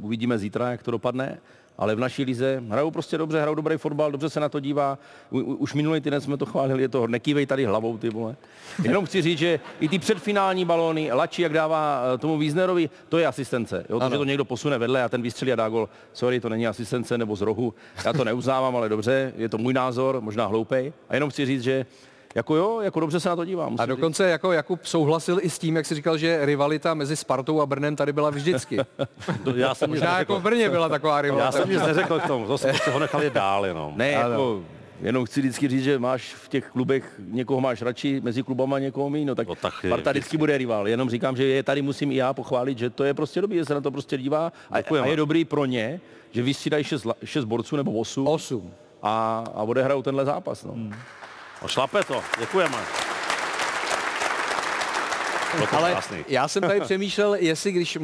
[0.00, 1.38] uvidíme zítra, jak to dopadne.
[1.78, 4.98] Ale v naší lize hrajou prostě dobře, hrajou dobrý fotbal, dobře se na to dívá.
[5.30, 8.36] U, u, už minulý týden jsme to chválili, je to, nekývej tady hlavou, ty vole.
[8.82, 13.18] Jenom chci říct, že i ty předfinální balóny, Lači, jak dává eh, tomu Wiesnerovi, to
[13.18, 13.86] je asistence.
[13.88, 15.88] Jo, to, že to někdo posune vedle a ten vystřelí a dá gol.
[16.12, 17.74] Sorry, to není asistence nebo z rohu.
[18.04, 20.92] Já to neuznávám, ale dobře, je to můj názor, možná hloupej.
[21.08, 21.86] A jenom chci říct, že
[22.34, 23.70] jako jo, jako dobře se na to dívám.
[23.72, 23.88] musím A říct.
[23.96, 27.66] dokonce jako Jakub souhlasil i s tím, jak si říkal, že rivalita mezi Spartou a
[27.66, 28.78] Brnem tady byla vždycky.
[29.44, 31.52] To já jsem Možná jako v Brně byla taková Já rivalita.
[31.52, 33.92] jsem nic neřekl k tomu, to ho nechal je dál jenom.
[33.96, 34.30] Ne, Ano.
[34.30, 34.62] jako,
[35.02, 39.10] jenom chci vždycky říct, že máš v těch klubech, někoho máš radši, mezi klubama někoho
[39.10, 40.88] méně, no tak, No tak je Sparta vždycky bude rival.
[40.88, 43.64] Jenom říkám, že je tady musím i já pochválit, že to je prostě dobrý, že
[43.64, 45.06] se na to prostě dívá a, Děkujeme.
[45.06, 48.70] a je dobrý pro ně, že vystřídají šest, šest borců nebo osm, Osm.
[49.02, 50.64] a, a odehrajou tenhle zápas.
[50.64, 50.72] No.
[50.72, 50.94] Hmm.
[51.62, 52.76] No, šlape to, děkujeme.
[55.70, 56.24] To Ale krásný.
[56.28, 57.98] já jsem tady přemýšlel, jestli když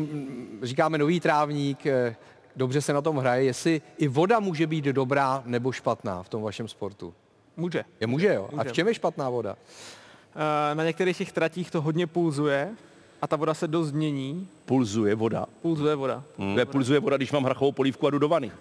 [0.62, 2.16] říkáme nový trávník, eh,
[2.56, 6.42] dobře se na tom hraje, jestli i voda může být dobrá nebo špatná v tom
[6.42, 7.14] vašem sportu.
[7.56, 7.84] Může.
[8.00, 8.48] Je může, jo?
[8.52, 8.68] A Může.
[8.68, 9.56] v čem je špatná voda?
[10.72, 12.70] Eh, Na některých těch tratích to hodně pulzuje
[13.22, 14.48] a ta voda se dost změní.
[14.64, 15.46] Pulzuje voda.
[15.62, 16.22] Pulzuje voda.
[16.38, 16.58] Hmm.
[16.64, 18.52] Pulzuje voda, když mám hrachovou polívku a jdu do vany.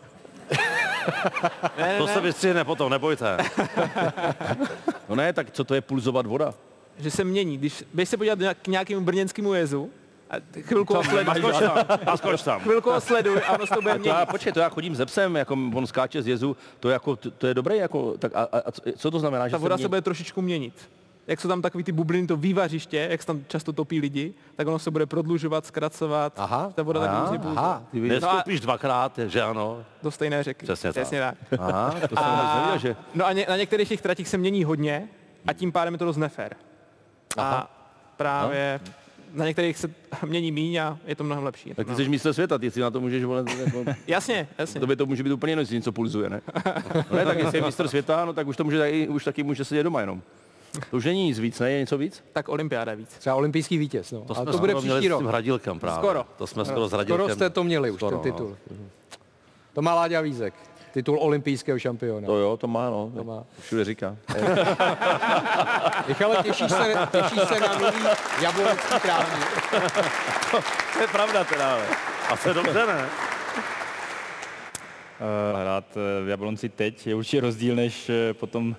[1.78, 3.38] Ne, To ne, se ne, vystřihne potom, nebojte.
[5.10, 6.54] No ne, tak co to je pulzovat voda?
[6.97, 7.58] že se mění.
[7.58, 9.89] Když běž se podívat nějak- k nějakému brněnskému jezu,
[10.30, 12.60] a ty chvilku ho sleduj, Skoč tam, a skoč tam.
[12.62, 14.30] chvilku ho sleduj a ono se to bude to měnit.
[14.32, 17.32] počkej, to já chodím ze psem, jako on skáče z jezu, to, je jako, to,
[17.32, 19.47] to je dobré, jako, tak a, a, co- to znamená?
[19.47, 20.89] že Ta voda mě- se bude trošičku měnit.
[21.28, 24.67] Jak jsou tam takový ty bubliny, to vývařiště, jak se tam často topí lidi, tak
[24.67, 26.34] ono se bude prodlužovat, zkracovat.
[26.39, 27.57] Aha, Ta voda tak aha, pulzuje.
[27.57, 28.13] aha, ty víš.
[28.21, 29.84] No a dvakrát, že ano.
[30.03, 30.65] do stejné řeky.
[30.65, 31.01] Přesně tak.
[31.01, 31.59] Přesně tak.
[31.59, 32.95] Aha, to jsem vůbec nevěděl, že...
[33.15, 35.07] No a ně, na některých těch tratích se mění hodně
[35.47, 36.55] a tím pádem je to dost nefér.
[37.38, 37.71] A
[38.17, 38.80] právě
[39.34, 39.89] na některých se
[40.26, 41.74] mění míň a je to mnohem lepší.
[41.74, 43.45] Tak ty jsi mistr světa, ty si na to můžeš volat.
[43.49, 43.84] Jako...
[44.07, 44.80] Jasně, jasně.
[44.80, 46.41] To by to může být úplně jestli něco pulzuje, ne?
[47.11, 49.65] No ne, tak jestli je mistr světa, no tak už to může už taky může
[49.65, 50.21] sedět doma jenom.
[50.91, 51.71] To už není nic víc, ne?
[51.71, 52.24] Je něco víc?
[52.34, 53.09] Tak olympiáda víc.
[53.09, 54.21] Třeba olympijský vítěz, no.
[54.21, 55.19] To A jsme to bude skoro měli příští s rok.
[55.21, 55.97] tím Hradilkem právě.
[55.97, 56.26] Skoro.
[56.38, 57.26] To jsme skoro s Hradilkem.
[57.26, 58.57] Skoro jste to měli už, Skoro, ten titul.
[59.74, 60.53] To má Láďa Vízek.
[60.93, 62.26] Titul olympijského šampiona.
[62.28, 63.11] To jo, to má, no.
[63.15, 63.43] To má.
[63.59, 64.15] Všude říká.
[66.07, 68.03] Michale, těšíš se, těšíš se na nový
[68.41, 69.47] jablonecký trávník.
[70.93, 71.84] To je pravda teda, ale.
[72.30, 73.05] A se dobře, ne?
[75.19, 78.76] Eh, Hrát eh, v Jablonci teď je určitě rozdíl, než eh, potom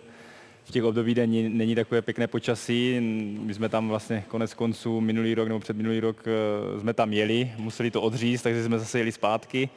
[0.65, 3.01] v těch období, kde není, není takové pěkné počasí.
[3.41, 7.53] My jsme tam vlastně konec konců minulý rok nebo předminulý rok eh, jsme tam jeli,
[7.57, 9.69] museli to odříct, takže jsme zase jeli zpátky.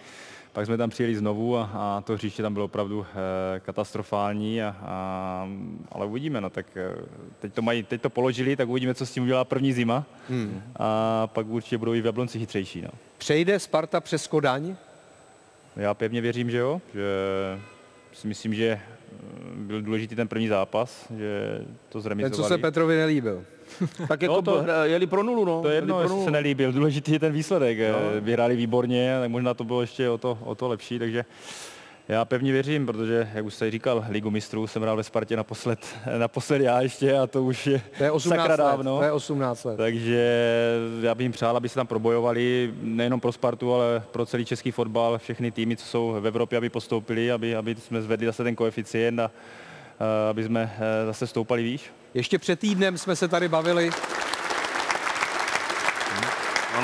[0.53, 4.75] Pak jsme tam přijeli znovu a, a to hřiště tam bylo opravdu eh, katastrofální, a,
[4.81, 5.47] a,
[5.91, 7.05] ale uvidíme, no tak eh,
[7.39, 10.61] teď to, mají, teď to položili, tak uvidíme, co s tím udělá první zima Hmm.
[10.75, 12.81] a pak určitě budou i v Jablonci chytřejší.
[12.81, 12.89] No.
[13.17, 14.75] Přejde Sparta přes Kodaň?
[15.75, 17.01] Já pevně věřím, že jo, že
[18.13, 18.79] si myslím, že
[19.55, 21.59] byl důležitý ten první zápas, že
[21.89, 22.35] to Ten, zremizovali.
[22.35, 23.43] co se Petrovi nelíbil.
[24.07, 25.61] Tak jako to- hra- jeli pro nulu, no.
[25.61, 26.25] To jedno, jestli nulu.
[26.25, 26.71] se nelíbil.
[26.77, 27.77] Důležitý je ten výsledek.
[27.79, 27.85] No.
[28.15, 28.21] No.
[28.21, 31.25] Vyhráli výborně, tak možná to bylo ještě o to, o to lepší, takže
[32.07, 35.79] já pevně věřím, protože, jak už jste říkal, Ligu mistrů jsem hrál ve Spartě naposled,
[36.17, 38.71] naposled já ještě a to už je To je 18 sakra let.
[38.71, 38.97] dávno.
[38.97, 39.77] To je 18 let.
[39.77, 40.47] Takže
[41.01, 44.71] já bych jim přál, aby se tam probojovali nejenom pro Spartu, ale pro celý český
[44.71, 48.55] fotbal, všechny týmy, co jsou v Evropě, aby postoupili, aby, aby jsme zvedli zase ten
[48.55, 49.31] koeficient a,
[50.29, 51.91] aby jsme eh, zase stoupali výš.
[52.13, 53.89] Ještě před týdnem jsme se tady bavili,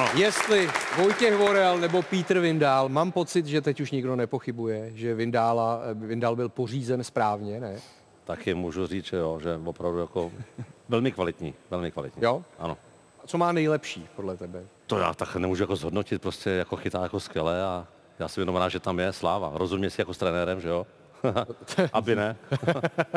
[0.04, 0.20] Ano.
[0.20, 2.90] jestli Vojtěch Vorel nebo Pítr Vindál.
[2.90, 7.76] Mám pocit, že teď už nikdo nepochybuje, že Vindála, Vindál byl pořízen správně, ne?
[8.24, 10.32] Taky můžu říct, že jo, že opravdu jako
[10.90, 12.24] velmi kvalitní, velmi kvalitní.
[12.24, 12.44] Jo?
[12.60, 12.78] Ano.
[13.24, 14.64] A co má nejlepší podle tebe?
[14.88, 17.88] To já tak nemůžu jako zhodnotit, prostě jako chytá jako skvěle a
[18.20, 19.52] já si jenom rád, že tam je sláva.
[19.56, 20.88] Rozumím si jako s trenérem, že jo?
[21.94, 22.36] Aby ne.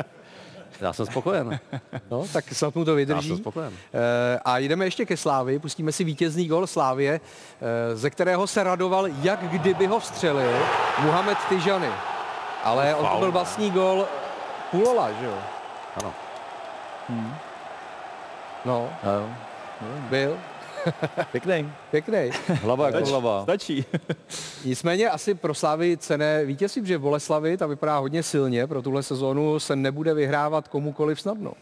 [0.80, 1.59] já jsem spokojen.
[2.11, 3.28] No, tak snad mu to Já vydrží.
[3.28, 3.72] jsem spokojen.
[3.94, 7.20] Eh, A jdeme ještě ke Slávy, pustíme si vítězný gol Slávě,
[7.92, 10.52] eh, ze kterého se radoval, jak kdyby ho vstřelil
[10.98, 11.88] Muhammed Tyžany.
[12.64, 14.07] Ale on to byl vlastní gol
[14.70, 15.38] Pulola, že jo?
[16.00, 16.14] Ano.
[18.64, 19.28] No, Jo.
[20.11, 20.36] byl.
[21.32, 21.72] Pěkný.
[21.91, 22.30] Pěkný.
[22.62, 23.43] Hlava jako hlava.
[23.43, 23.84] Stačí.
[24.64, 29.61] Nicméně asi pro Slávy cené vítězství, protože Boleslavi, ta vypadá hodně silně, pro tuhle sezónu
[29.61, 31.53] se nebude vyhrávat komukoliv snadno.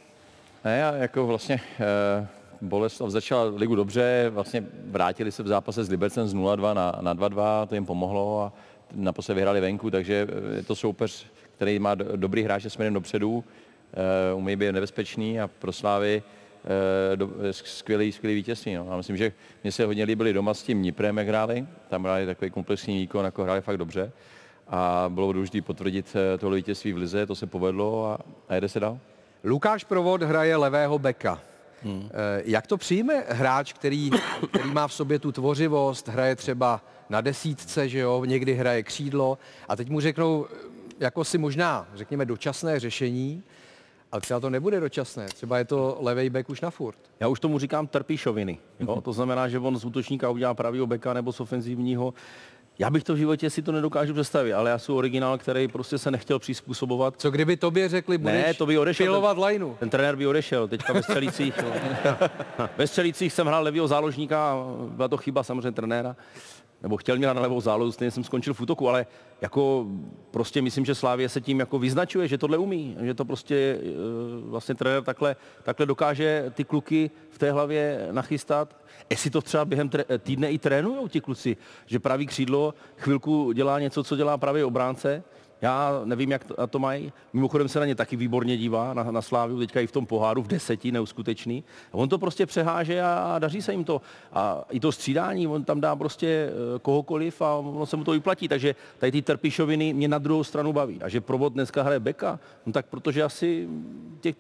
[0.64, 2.26] Ne, já jako vlastně eh,
[2.60, 7.14] Boleslav začal ligu dobře, vlastně vrátili se v zápase s Libercem z 0-2 na, na
[7.14, 8.52] 2-2, to jim pomohlo a
[8.94, 13.44] naposled vyhráli venku, takže eh, je to soupeř, který má do, dobrý hráče směrem dopředu,
[13.92, 16.43] eh, umí být nebezpečný a pro Slávy eh,
[17.14, 18.74] do, eh, skvělý, skvělý vítězství.
[18.74, 18.86] No.
[18.90, 22.26] Já myslím, že mně se hodně líbili doma s tím Niprem, jak hráli, tam hráli
[22.26, 24.12] takový komplexní výkon, jako hráli fakt dobře
[24.68, 28.68] a bylo důležité potvrdit eh, tohle vítězství v Lize, to se povedlo a, a jede
[28.68, 28.98] se dál.
[29.44, 31.40] Lukáš Provod hraje levého beka.
[31.82, 32.08] Hmm.
[32.44, 34.10] Jak to přijme hráč, který,
[34.48, 39.38] který má v sobě tu tvořivost, hraje třeba na desítce, že jo, někdy hraje křídlo
[39.68, 40.46] a teď mu řeknou,
[41.00, 43.42] jako si možná, řekněme, dočasné řešení,
[44.14, 46.98] ale třeba to nebude dočasné, třeba je to levej bek už na furt.
[47.20, 48.58] Já už tomu říkám trpíšoviny.
[48.80, 49.00] Jo?
[49.00, 52.14] To znamená, že on z útočníka udělá pravýho beka nebo z ofenzivního.
[52.78, 55.98] Já bych to v životě si to nedokážu představit, ale já jsem originál, který prostě
[55.98, 57.14] se nechtěl přizpůsobovat.
[57.16, 59.06] Co kdyby tobě řekli, budeš ne, to by odešel.
[59.06, 59.76] pilovat ten, lajnu?
[59.80, 61.54] ten trenér by odešel, teďka ve střelících.
[62.76, 66.16] ve střelících jsem hrál levýho záložníka, a byla to chyba samozřejmě trenéra
[66.84, 69.06] nebo chtěl mě na levou zálohu, stejně jsem skončil v útoku, ale
[69.40, 69.86] jako
[70.30, 73.84] prostě myslím, že Slávě se tím jako vyznačuje, že tohle umí, že to prostě eh,
[74.40, 78.76] vlastně trenér takhle, takhle dokáže ty kluky v té hlavě nachystat.
[79.10, 81.56] Jestli to třeba během týdne i trénujou ti kluci,
[81.86, 85.22] že pravý křídlo chvilku dělá něco, co dělá pravý obránce,
[85.62, 87.12] já nevím, jak to, to mají.
[87.32, 90.42] Mimochodem se na ně taky výborně dívá, na, na Sláviu, teďka i v tom poháru,
[90.42, 91.64] v deseti, neuskutečný.
[91.92, 94.00] A on to prostě přeháže a daří se jim to.
[94.32, 98.12] A i to střídání, on tam dá prostě eh, kohokoliv a ono se mu to
[98.12, 98.48] vyplatí.
[98.48, 101.02] Takže tady ty trpišoviny mě na druhou stranu baví.
[101.02, 103.68] A že Provod dneska hraje beka, no tak protože asi
[104.20, 104.36] těch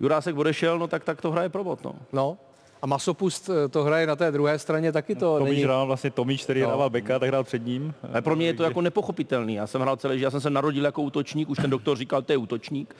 [0.00, 1.84] Jurásek odešel, no tak, tak to hraje Provod.
[1.84, 1.94] No.
[2.12, 2.36] no.
[2.82, 5.64] A Masopust eh, to hraje na té druhé straně, taky to Tomíš není...
[5.64, 6.66] hrál vlastně Tomíš, který No.
[6.66, 7.94] hrával beka, tak hrál před ním.
[8.12, 9.54] Ale pro mě je to jako nepochopitelný.
[9.54, 12.22] Já jsem hrál celý, život, já jsem se narodil jako útočník, už ten doktor říkal,
[12.22, 12.96] to je útočník.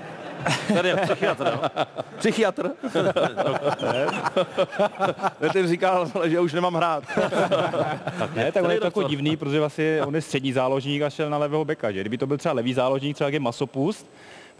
[0.74, 1.84] Tady je psychiatr, jo?
[2.18, 2.70] Psychiatr.
[5.40, 7.04] ne, ten říkal, že už nemám hrát.
[8.34, 11.30] Ne, tak on je to jako divný, protože vlastně on je střední záložník a šel
[11.30, 12.00] na levého beka, že?
[12.00, 14.06] Kdyby to byl třeba levý záložník, třeba jak je Masopust,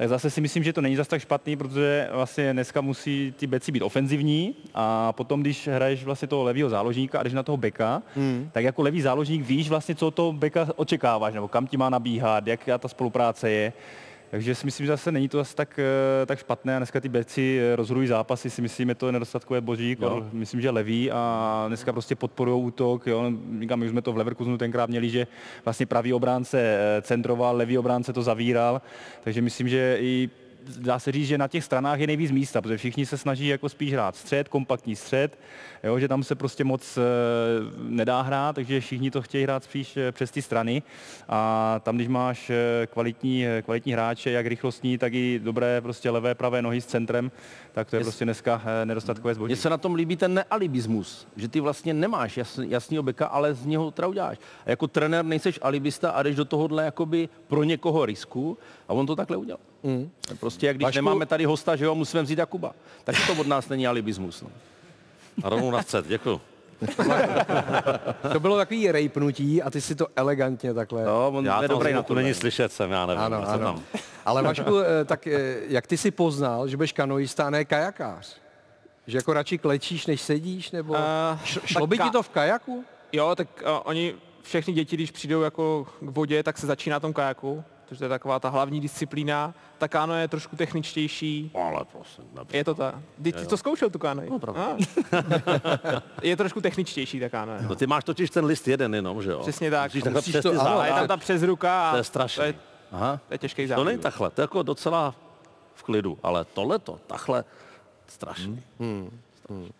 [0.03, 3.47] tak zase si myslím, že to není zas tak špatný, protože vlastně dneska musí ty
[3.47, 7.57] beci být ofenzivní a potom, když hraješ vlastně toho levýho záložníka a jdeš na toho
[7.57, 8.51] beka, Hmm.
[8.53, 11.91] tak jako levý záložník víš vlastně, co od toho beka očekáváš, nebo kam ti má
[11.91, 13.73] nabíhat, jaká ta spolupráce je.
[14.33, 17.09] Takže si myslím, že zase není to zase tak, eh, tak špatné a dneska ty
[17.09, 20.27] beci eh, rozhodují zápasy, si myslím, je to nedostatkové boží, Jo.
[20.33, 23.33] myslím, že leví a dneska prostě podporují útok, jo.
[23.61, 25.27] Říkám, my už jsme to v Leverkusenu tenkrát měli, že
[25.65, 28.83] vlastně pravý obránce eh, centroval, levý obránce to zavíral,
[29.25, 30.31] takže myslím, že i
[30.79, 33.69] dá se říct, že na těch stranách je nejvíc místa, protože všichni se snaží jako
[33.69, 35.39] spíš hrát střed, kompaktní střed,
[35.85, 37.01] jo, že tam se prostě moc e,
[37.83, 40.83] nedá hrát, takže všichni to chtějí hrát spíš eh, přes ty strany
[41.29, 46.11] a tam, když máš eh, kvalitní, eh, kvalitní hráče, jak rychlostní, tak i dobré prostě
[46.11, 47.31] levé, pravé nohy s centrem,
[47.73, 48.07] tak to je Yes.
[48.07, 49.49] prostě dneska eh, nedostatkové zboží.
[49.53, 53.55] Mně se na tom líbí ten nealibismus, že ty vlastně nemáš jasný, jasnýho beka, ale
[53.55, 54.39] z něho teda uděláš.
[54.67, 58.59] A jako trenér nejseš alibista a jdeš do tohohle jakoby pro někoho risku
[58.89, 59.61] a on to takhle udělal.
[59.83, 60.11] Mm.
[60.41, 62.75] Prostě jak když Vašku- nemáme tady hosta, že jo, musíme vzít Jakuba.
[63.05, 64.43] Tak to od nás není alibismus.
[64.43, 64.49] No.
[65.43, 66.41] A rovnou na střed, děkuju.
[68.33, 71.05] To bylo takový rejpnutí a ty si to elegantně takhle.
[71.05, 72.15] No, on Já je tam dobrý na to to.
[72.15, 73.23] není slyšet jsem, já nevím.
[73.23, 73.65] Ano, já ano.
[73.65, 73.83] Tam.
[74.25, 78.37] Ale Vašku, eh, tak eh, jak ty si poznal, že budeš kanoista a ne kajakář?
[79.07, 80.97] Že jako radši klečíš, než sedíš, nebo
[81.45, 82.85] š- šlo by ti ka- to v kajaku?
[83.13, 87.13] Jo, tak uh, oni, všechny děti, když přijdou jako k vodě, tak se začíná tom
[87.13, 89.55] kajaku, protože to je taková ta hlavní disciplína.
[89.79, 91.51] Ta káno je trošku techničtější.
[91.55, 92.25] Ale prosím.
[92.53, 92.95] Je to tak.
[93.23, 94.23] Ty, ty to zkoušel tu káno?
[94.31, 94.77] No, pravda.
[96.23, 97.53] je trošku techničtější ta káno.
[97.69, 99.41] No ty máš totiž ten list jeden jenom, že jo?
[99.41, 99.95] Přesně tak.
[99.95, 102.43] Musíš musíš přes to- ano, a je tam ta přezruka a To je strašné.
[102.43, 102.55] to je-
[102.93, 103.21] Aha.
[103.29, 103.87] To je těžký To závod.
[103.87, 105.15] není takhle, to je jako docela
[105.75, 107.45] v klidu, ale tohleto, takhle
[108.07, 108.63] strašný.
[108.81, 109.19] Hmm.
[109.51, 109.71] Hmm.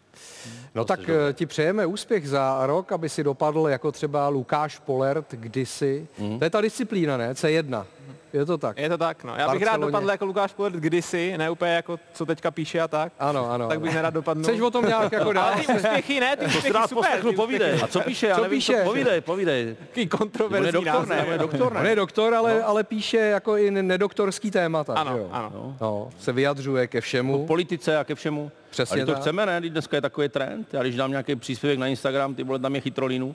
[0.75, 5.27] No tak eh, ti přejeme úspěch za rok, aby si dopadl jako třeba Lukáš Polert
[5.31, 6.09] kdysi.
[6.19, 6.39] Hmm.
[6.39, 7.33] To je ta disciplína, ne?
[7.33, 7.85] C1.
[8.33, 8.79] Je to tak.
[8.79, 9.35] Je to tak, no.
[9.37, 9.93] Já bych rád Barceloně.
[9.93, 13.13] dopadl jako Lukáš Polert kdysi, ne úplně jako co teďka píše a tak.
[13.19, 13.69] Ano, ano.
[13.69, 13.97] Tak bych ano.
[13.97, 14.45] nerad dopadnul.
[14.45, 15.45] Chceš o tom nějak jako dál?
[15.45, 17.05] Ale ty úspěchy ne, ty To si úspěchy rád super.
[17.05, 17.69] poslechnu, ty povídej.
[17.75, 18.27] úspěchy- A co píše?
[18.27, 18.79] Já Co nevím, píše?
[18.79, 19.77] co povídej, povídej.
[19.79, 21.25] Takový On je kontroverzní doktor, ne?
[21.27, 21.91] On je doktor, On ne?
[21.91, 25.29] je doktor, ale, ale píše jako i nedoktorský témata, Ano, jo?
[25.33, 25.77] ano.
[25.81, 27.45] No, se vyjadřuje ke všemu.
[27.45, 28.51] K politice a ke všemu.
[28.71, 29.21] Přesně Ale to tak.
[29.21, 29.57] chceme, ne?
[29.61, 30.69] Když dneska je takový trend.
[30.73, 33.35] Já když dám nějaký příspěvek na Instagram, ty vole, tam je chytrolínu.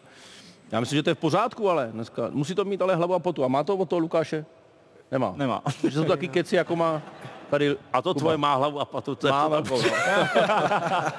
[0.72, 3.20] Já myslím, že to je v pořádku, ale dneska musí to mít ale hlavu a
[3.20, 3.44] potu.
[3.44, 4.46] A má to od toho Lukáše?
[5.12, 5.34] Nemá.
[5.36, 5.62] Nemá.
[5.84, 7.02] Že jsou taky keci, jako má
[7.50, 9.82] tady A to tvoje má hlavu a patu, to Má to no.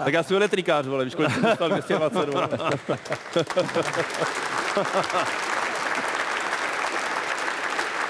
[0.04, 2.48] Tak já jsem elektrikář, vole, víš, kolik jsem dostal 220, vole.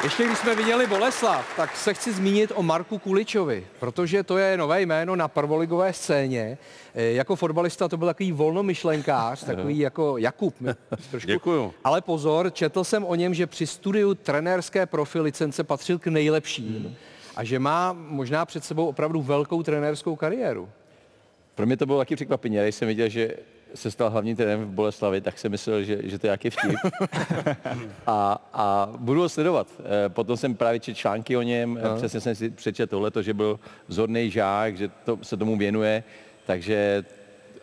[0.05, 4.57] Ještě když jsme viděli Boleslav, tak se chci zmínit o Marku Kuličovi, protože to je
[4.57, 6.59] nové jméno na prvoligové scéně.
[6.95, 10.55] E, Jako fotbalista to byl takový volnomyšlenkář, takový jako Jakub.
[11.11, 11.27] Trošku.
[11.27, 11.75] Děkuju.
[11.85, 16.97] Ale pozor, četl jsem o něm, že při studiu trenérské profi licence patřil k nejlepším
[17.37, 20.69] a že má možná před sebou opravdu velkou trenérskou kariéru.
[21.55, 22.57] Pro mě to bylo taky překvapení.
[22.57, 23.35] Já Když jsem viděl, že
[23.75, 26.93] se stal hlavním trenérem v Boleslavi, tak jsem myslel, že, že to je nějaký vtip.
[28.07, 29.67] a, a budu ho sledovat.
[29.81, 31.91] Eh, Potom jsem právě četl články o něm, Aha.
[31.91, 31.97] no.
[31.97, 36.05] přesně jsem si přečetl tohleto, že byl vzorný žák, že to, se tomu věnuje,
[36.47, 37.05] takže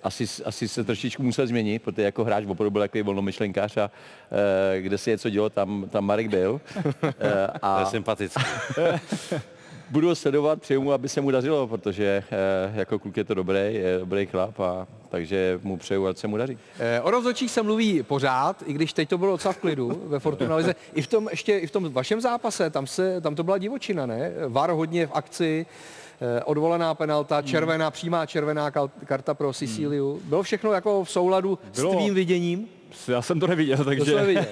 [0.04, 3.92] asi, asi se trošičku musel změnit, protože jako hráč opravdu byl takový volnomyšlenkář a
[4.76, 6.62] eh, kde se něco dělo, tam, tam Marek byl.
[7.04, 8.42] Eh, To je sympatické.
[9.90, 13.34] budu ho sledovat, přeju mu, aby se mu dařilo, protože eh, jako kluk je to
[13.34, 16.58] dobrý, je dobrý chlap, a, takže mu přeju, ať se mu daří.
[16.80, 20.20] Eh, O rozhodčích se mluví pořád, i když teď to bylo docela v klidu ve
[20.20, 20.76] Fortuna Lize.
[20.94, 24.06] I v tom, ještě i v tom vašem zápase, tam, se, tam to byla divočina,
[24.06, 24.32] ne?
[24.48, 25.66] VAR hodně v akci,
[26.22, 28.72] eh, odvolaná penalta, červená, přímá červená
[29.06, 30.22] karta pro Sicíliu.
[30.24, 31.92] Bylo všechno jako v souladu Bylo.
[31.92, 32.68] s tvým viděním?
[33.08, 34.00] Já jsem to neviděl, takže...
[34.00, 34.46] To jsem neviděl.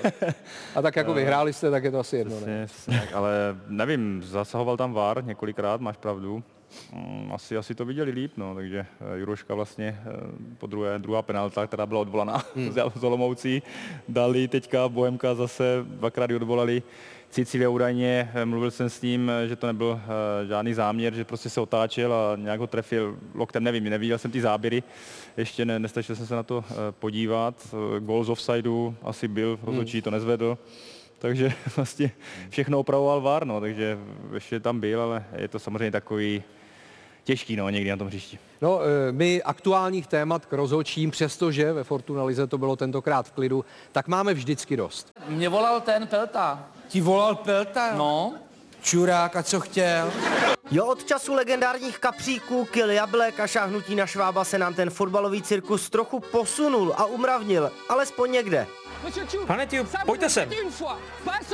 [0.76, 2.66] A tak jako vyhráli jste, tak je to asi jedno, ne?
[2.66, 3.32] Přesně, tak, ale
[3.68, 6.44] nevím, zasahoval tam VAR několikrát, máš pravdu.
[6.94, 10.12] Mm, Asi, asi to viděli líp, no, takže eh, Juroška vlastně eh,
[10.58, 12.70] po druhé, druhá penalta, která byla odvolaná Hmm.
[12.70, 12.92] hmm.
[12.96, 13.64] z Olomoucí,
[14.08, 16.84] dali teďka Bohemka zase dvakrát ji odvolali.
[17.30, 20.02] Cicivě údajně, eh, mluvil jsem s ním, že to nebyl
[20.48, 24.42] žádný záměr, že prostě se otáčel a nějak ho trefil loktem, nevím, neviděl jsem ty
[24.42, 24.84] záběry,
[25.38, 27.76] ještě ne, nestačil jsem se na to podívat.
[28.00, 30.58] Gol z offsideu asi byl, rozhodčí to nezvedl.
[31.20, 32.12] Takže vlastně
[32.50, 33.98] všechno opravoval VAR, no, takže
[34.34, 36.44] ještě tam byl, ale je to samozřejmě takový
[37.24, 38.40] těžký no, někdy na tom hřišti.
[38.62, 43.32] No, eh, my aktuálních témat k rozhodčím, přestože ve Fortuna Lize to bylo tentokrát v
[43.32, 45.12] klidu, tak máme vždycky dost.
[45.28, 46.66] Mě volal ten Pelta.
[46.88, 47.96] Ti volal Pelta?
[47.96, 48.34] No.
[48.82, 50.12] Čurák, a co chtěl?
[50.72, 55.42] Jo, od času legendárních kapříků, kil jablek a šáhnutí na švába se nám ten fotbalový
[55.42, 58.68] cirkus trochu posunul a umravnil, alespoň někde.
[59.48, 60.50] Pane Tiu, pojďte sem.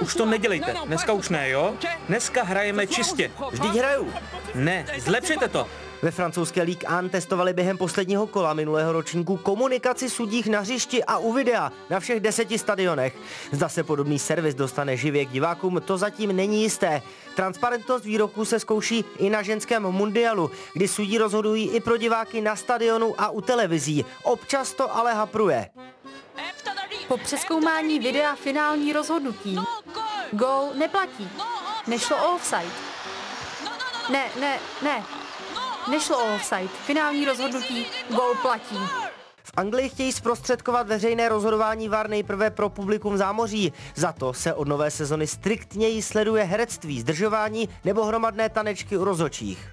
[0.02, 0.76] Už to nedělejte.
[0.86, 1.74] Dneska už ne, jo?
[2.08, 3.32] Dneska hrajeme čistě.
[3.52, 4.14] Vždyť hraju.
[4.56, 5.68] Ne, zlepšete to.
[6.02, 11.18] Ve francouzské Ligue 1 testovali během posledního kola minulého ročníku komunikaci sudích na hřišti a
[11.18, 13.16] u videa na všech deseti stadionech.
[13.52, 17.02] Zda se podobný servis dostane živě k divákům, to zatím není jisté.
[17.36, 22.56] Transparentnost výroků se zkouší i na ženském mundialu, kdy sudí rozhodují i pro diváky na
[22.56, 24.06] stadionu a u televizí.
[24.24, 25.70] Občas to ale hapruje.
[27.10, 29.58] Po přeskoumání videa finální rozhodnutí.
[30.32, 31.30] Gol neplatí.
[31.88, 32.72] Nešlo o offside.
[34.12, 35.04] Ne, ne, ne.
[35.92, 36.68] Nešlo o offside.
[36.68, 37.86] Finální rozhodnutí.
[38.10, 38.78] Gol platí.
[39.44, 43.74] V Anglii chtějí zprostředkovat veřejné rozhodování VAR nejprve pro publikum zámoří.
[43.96, 49.70] Za to se od nové sezony striktněji sleduje herectví, zdržování nebo hromadné tanečky u rozhočích.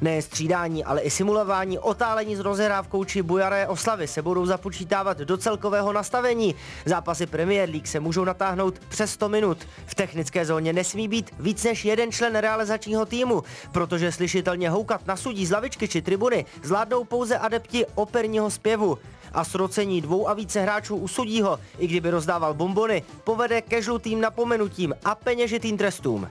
[0.00, 5.36] Ne střídání, ale i simulování, otálení s rozehrávkou či bujaré oslavy se budou započítávat do
[5.36, 6.54] celkového nastavení.
[6.84, 9.58] Zápasy Premier League se můžou natáhnout přes 100 minut.
[9.86, 13.42] V technické zóně nesmí být víc než jeden člen realizačního týmu,
[13.72, 18.98] protože slyšitelně houkat na sudí z lavičky či tribuny zvládnou pouze adepti operního zpěvu.
[19.32, 24.20] A srocení dvou a více hráčů u sudího, i kdyby rozdával bombony, povede ke žlutým
[24.20, 26.28] napomenutím a peněžitým trestům.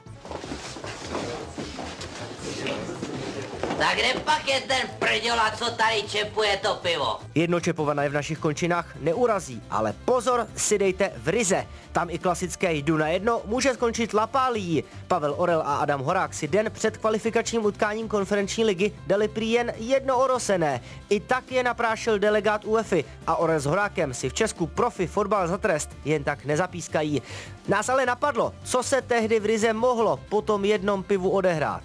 [3.78, 7.20] Tak kde pak je ten prděla, co tady čepuje to pivo?
[7.36, 11.68] Jedno čepované v našich končinách neurazí, ale pozor si dejte v ryze.
[11.92, 14.84] Tam i klasické jdu na jedno může skončit lapálí.
[15.08, 19.74] Pavel Orel a Adam Horák si den před kvalifikačním utkáním konferenční ligy dali prý jen
[19.78, 20.82] jedno orosené.
[21.10, 25.48] I tak je naprášil delegát UEFI a Orel s Horákem si v Česku profi fotbal
[25.48, 27.22] za trest jen tak nezapískají.
[27.68, 31.84] Nás ale napadlo, co se tehdy v ryze mohlo po tom jednom pivu odehrát.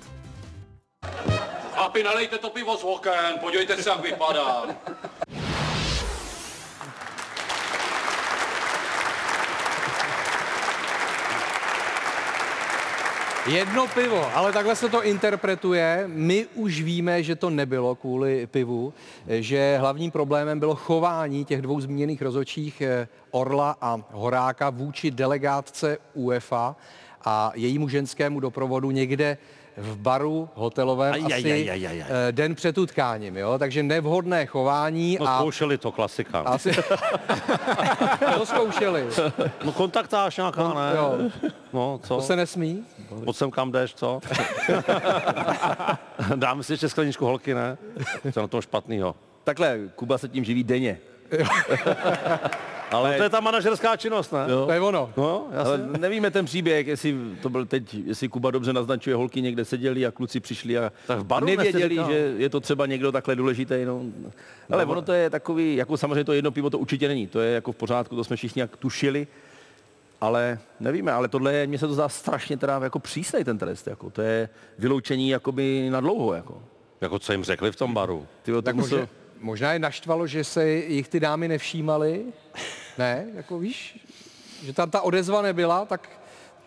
[1.80, 4.64] Chlapi, nalejte to pivo z oken, podívejte se, jak vypadá.
[13.46, 16.04] Jedno pivo, ale takhle se to interpretuje.
[16.06, 18.94] My už víme, že to nebylo kvůli pivu,
[19.28, 25.98] že hlavním problémem bylo chování těch dvou zmíněných rozočích eh, Orla a Horáka vůči delegátce
[26.14, 26.76] UEFA
[27.24, 29.38] a jejímu ženskému doprovodu někde
[29.80, 32.00] v baru hotelovém Aj, asi aj, aj, aj, aj.
[32.28, 33.58] eh, den před utkáním, jo?
[33.58, 36.40] takže nevhodné chování No a zkoušeli to, klasika.
[36.40, 36.70] asi
[38.38, 39.06] to zkoušeli.
[39.64, 40.92] No kontaktáž nějaká, ne?
[40.96, 41.14] Jo.
[41.72, 42.16] No, co?
[42.16, 42.84] To se nesmí?
[43.24, 44.20] Pojď sem kam jdeš, co?
[46.36, 47.78] Dáme si ještě skleničku holky, ne?
[48.32, 49.14] Co je na tom špatnýho?
[49.44, 50.98] Takhle, Kuba se tím živí denně.
[52.90, 53.10] Ale...
[53.10, 54.46] No, to je ta manažerská činnost, ne?
[54.48, 54.66] Jo.
[54.66, 55.12] To je ono.
[55.16, 59.64] No, ale nevíme ten příběh, jestli to byl teď, jestli Kuba dobře naznačuje, holky někde
[59.64, 63.12] seděli a kluci přišli a, Tak v a baru nevěděli, že je to třeba někdo
[63.12, 63.74] takhle důležitý.
[63.84, 64.02] No.
[64.70, 67.52] Ale ono to je takový, jako samozřejmě to jedno pivo to určitě není, to je
[67.52, 69.26] jako v pořádku, to jsme všichni jak tušili,
[70.20, 73.86] ale nevíme, ale tohle je, mně se to zdá strašně teda jako přísnej ten trest,
[73.86, 76.62] jako to je vyloučení jakoby na dlouho, jako.
[77.00, 78.26] Jako co jim řekli v tom baru?
[78.42, 82.22] Ty to Tak musel, možná, možná je naštvalo, že se jich ty dámy nevšímaly.
[82.98, 83.98] Ne, jako víš,
[84.62, 86.08] že tam ta odezva nebyla, tak,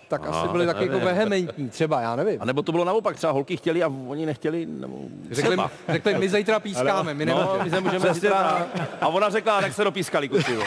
[0.07, 2.41] tak asi byly taky jako vehementní, třeba, já nevím.
[2.41, 4.99] a nebo to bylo naopak, třeba holky chtěli a oni nechtěli, nebo
[5.31, 5.57] Řekli,
[5.89, 7.63] řekli, my zítra pískáme, my No, nemůžeme.
[7.63, 8.67] my se můžeme Přesně zítra...
[9.01, 10.53] A ona řekla, tak se dopískali, kluci.
[10.53, 10.63] jo.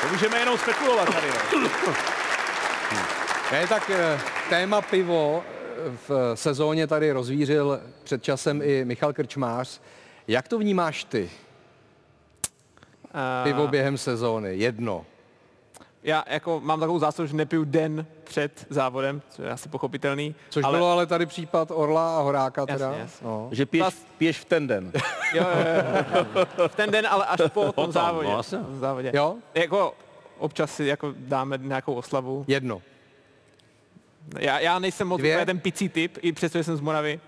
[0.00, 1.26] To můžeme jenom spekulovat tady.
[1.62, 1.68] No.
[3.52, 5.44] Ne, tak eh, téma pivo
[6.08, 9.80] v sezóně tady rozvířil před časem i Michal Krčmář.
[10.28, 11.30] Jak to vnímáš ty?
[13.14, 15.06] A- Pivo během sezóny, jedno.
[16.02, 20.34] Já jako mám takovou zásadu, že nepiju den před závodem, což je asi pochopitelný.
[20.50, 20.78] Což ale...
[20.78, 22.86] bylo ale tady případ Orla a Horáka teda.
[22.86, 23.26] Jasně, jasně.
[23.26, 23.48] No.
[23.52, 24.92] Že piješ, piješ v ten den.
[25.34, 26.24] Jo, jo,
[26.58, 26.68] jo.
[26.68, 28.28] V ten den, ale až po tom Potom, závodě.
[28.28, 28.42] no,
[28.80, 29.12] závodě.
[29.14, 29.34] Jo?
[29.54, 29.94] Jako
[30.38, 32.44] občas si jako dáme nějakou oslavu.
[32.48, 32.82] Jedno.
[34.38, 35.46] Já, já nejsem moc Dvě?
[35.46, 37.20] ten picí typ, i přesto, že jsem z Moravy.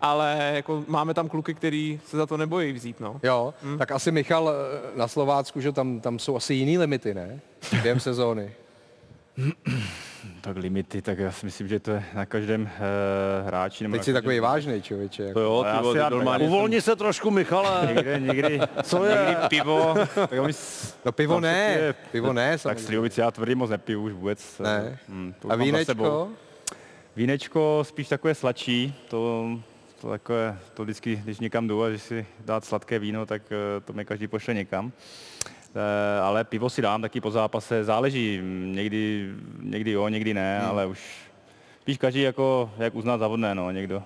[0.00, 3.20] Ale jako máme tam kluky, který se za to nebojí vzít, no.
[3.22, 3.78] Jo, hmm.
[3.78, 7.40] tak asi Michal eh, na Slovácku, že tam, tam jsou asi jiný limity, ne?
[7.82, 8.52] Během sezóny.
[10.40, 12.68] Tak limity, tak já si myslím, že to je na každém uh,
[13.46, 13.84] hráči.
[13.84, 15.22] Nebo Teď jsi každém- takový vážný, člověče.
[15.22, 15.40] To Jako.
[15.40, 17.86] jo, Ale ty já vole, rád- normálně jsem- Uvolni se trošku, Michale.
[17.94, 19.16] Někdy, někdy, Co je?
[19.28, 19.94] někdy pivo.
[20.14, 21.94] Tak, s- No pivo ne, pije.
[22.12, 22.86] pivo ne, Tak samozřejmě.
[22.86, 24.58] slivovici já tvrdý moc nepiju už vůbec.
[24.58, 24.98] Ne.
[25.08, 26.28] Hm, to A vínečko?
[27.16, 29.46] Vínečko spíš takové sladší, to,
[30.00, 33.80] to, takové, to vždycky, když někam jdu a když si dát sladké víno, tak eh,
[33.80, 34.92] to mě každý pošle někam.
[35.74, 39.30] Eh, ale pivo si dám taky po zápase, záleží, někdy,
[39.62, 40.70] někdy jo, někdy ne, hmm.
[40.70, 41.00] ale už
[41.82, 44.02] spíš každý jako, jak uzná za vhodné, no, někdo.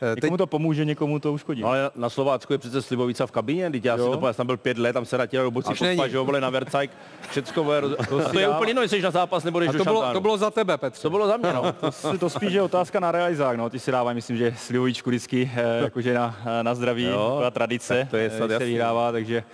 [0.00, 1.62] Eh, Někomu to pomůže, někomu to uškodí.
[1.62, 4.06] No, ale na Slovácku je přece Slivovica v kabině, teď já si Jo.
[4.06, 5.96] to pamatuju, já jsem byl pět let, tam se natěla do boci Už není.
[5.96, 6.90] pospa, že jo, na Vercajk,
[7.30, 7.92] všecko bude, roz...
[8.08, 10.14] To to, si je úplně jedno, jestli jsi na zápas nebo jdeš to bylo, šantánu.
[10.14, 11.02] to bylo za tebe, Petře.
[11.02, 11.72] To bylo za mě, no.
[11.80, 13.70] To, si- to spíš je otázka na realizák, no.
[13.70, 17.98] Ty si dávají, myslím, že slivovičku vždycky eh, jakože na, na zdraví, Jo, taková tradice,
[18.00, 19.44] tak to je snad se vyhrává, takže,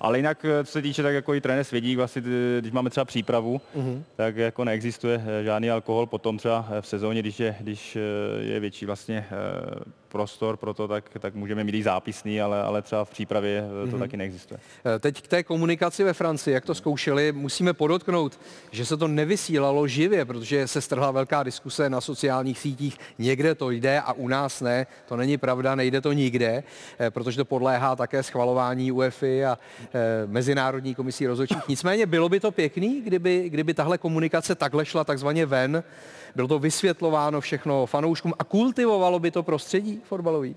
[0.00, 2.90] ale jinak, eh, co se týče, tak jako i trenér Svědík, vlastně, eh, když máme
[2.90, 4.04] třeba přípravu, Mhm.
[4.16, 7.98] tak jako neexistuje eh, žádný alkohol, potom třeba v sezóně, když je, když
[8.40, 9.26] je větší vlastně
[10.10, 13.84] prostor pro to, tak, tak můžeme mít i zápisný, ale, ale třeba v přípravě eh,
[13.84, 13.98] to Mhm.
[13.98, 14.60] taky neexistuje.
[14.96, 18.40] Eh, Teď k té komunikaci ve Francii, jak to zkoušeli, musíme podotknout,
[18.70, 22.98] že se to nevysílalo živě, protože se strhla velká diskuse na sociálních sítích.
[23.18, 24.86] Někde to jde a u nás ne.
[25.08, 26.62] To není pravda, nejde to nikde,
[26.98, 29.58] eh, protože to podléhá také schvalování UEFI a
[30.26, 31.68] Mezinárodní komisí rozhodčích.
[31.68, 35.82] Nicméně bylo by to pěkný, kdyby, kdyby tahle komunikace takhle šla takzvaně ven,
[36.34, 40.56] bylo to vysvětlováno všechno fanouškům a kultivovalo by to prostředí fotbalový.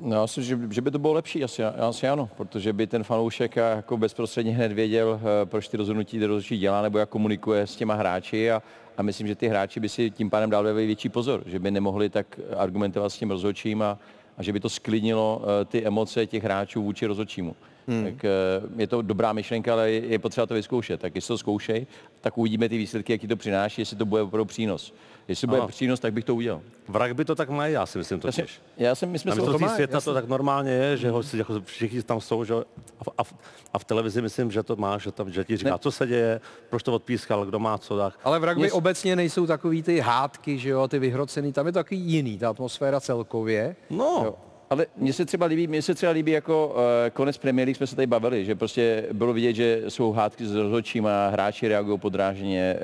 [0.00, 3.56] No, myslím, že, že by to bylo lepší, asi, asi ano, protože by ten fanoušek
[3.56, 7.94] jako bezprostředně hned věděl, eh, proč ty rozhodnutí rozhodčí dělá, nebo jak komunikuje s těma
[7.94, 8.62] hráči a,
[8.96, 12.08] a myslím, že ty hráči by si tím pádem dávali větší pozor, že by nemohli
[12.08, 13.98] tak argumentovat s tím rozhodčím a,
[14.38, 17.56] a že by to sklidnilo eh, ty emoce těch hráčů vůči rozhodčímu.
[17.88, 18.04] Hmm.
[18.04, 18.30] Tak eh,
[18.76, 21.00] je to dobrá myšlenka, ale je potřeba to vyzkoušet.
[21.00, 21.86] Tak jestli to zkoušej,
[22.20, 24.94] tak uvidíme ty výsledky, jaký to přináší, jestli to bude opravdu přínos.
[25.28, 25.68] Jestli bude Ano.
[25.68, 26.60] přínos, tak bych to udělal.
[26.88, 28.60] V rugby to tak mají, já si myslím to těž.
[28.76, 30.96] Já jsem, my jsme Na se o tom mistrovství má- světa to tak normálně je,
[30.96, 32.54] že ho si jako všichni tam jsou, že?
[32.54, 33.34] A, v- a, v-
[33.72, 35.78] a, v televizi myslím, že to máš, že, tam, že ti říká, Ne.
[35.78, 38.14] co se děje, proč to odpískal, kdo má co, tak.
[38.24, 41.72] Ale v rugby Mně- obecně nejsou takový ty hádky, že jo, ty vyhrocený, tam je
[41.72, 43.76] to takový jiný, ta atmosféra celkově.
[43.90, 44.20] No.
[44.24, 44.34] Jo.
[44.74, 46.74] Ale mně se třeba líbí, mně se třeba líbí jako uh,
[47.12, 50.54] konec Premier League jsme se tady bavili, že prostě bylo vidět, že jsou hádky s
[50.54, 52.76] rozhodčím a hráči reagují podrážně,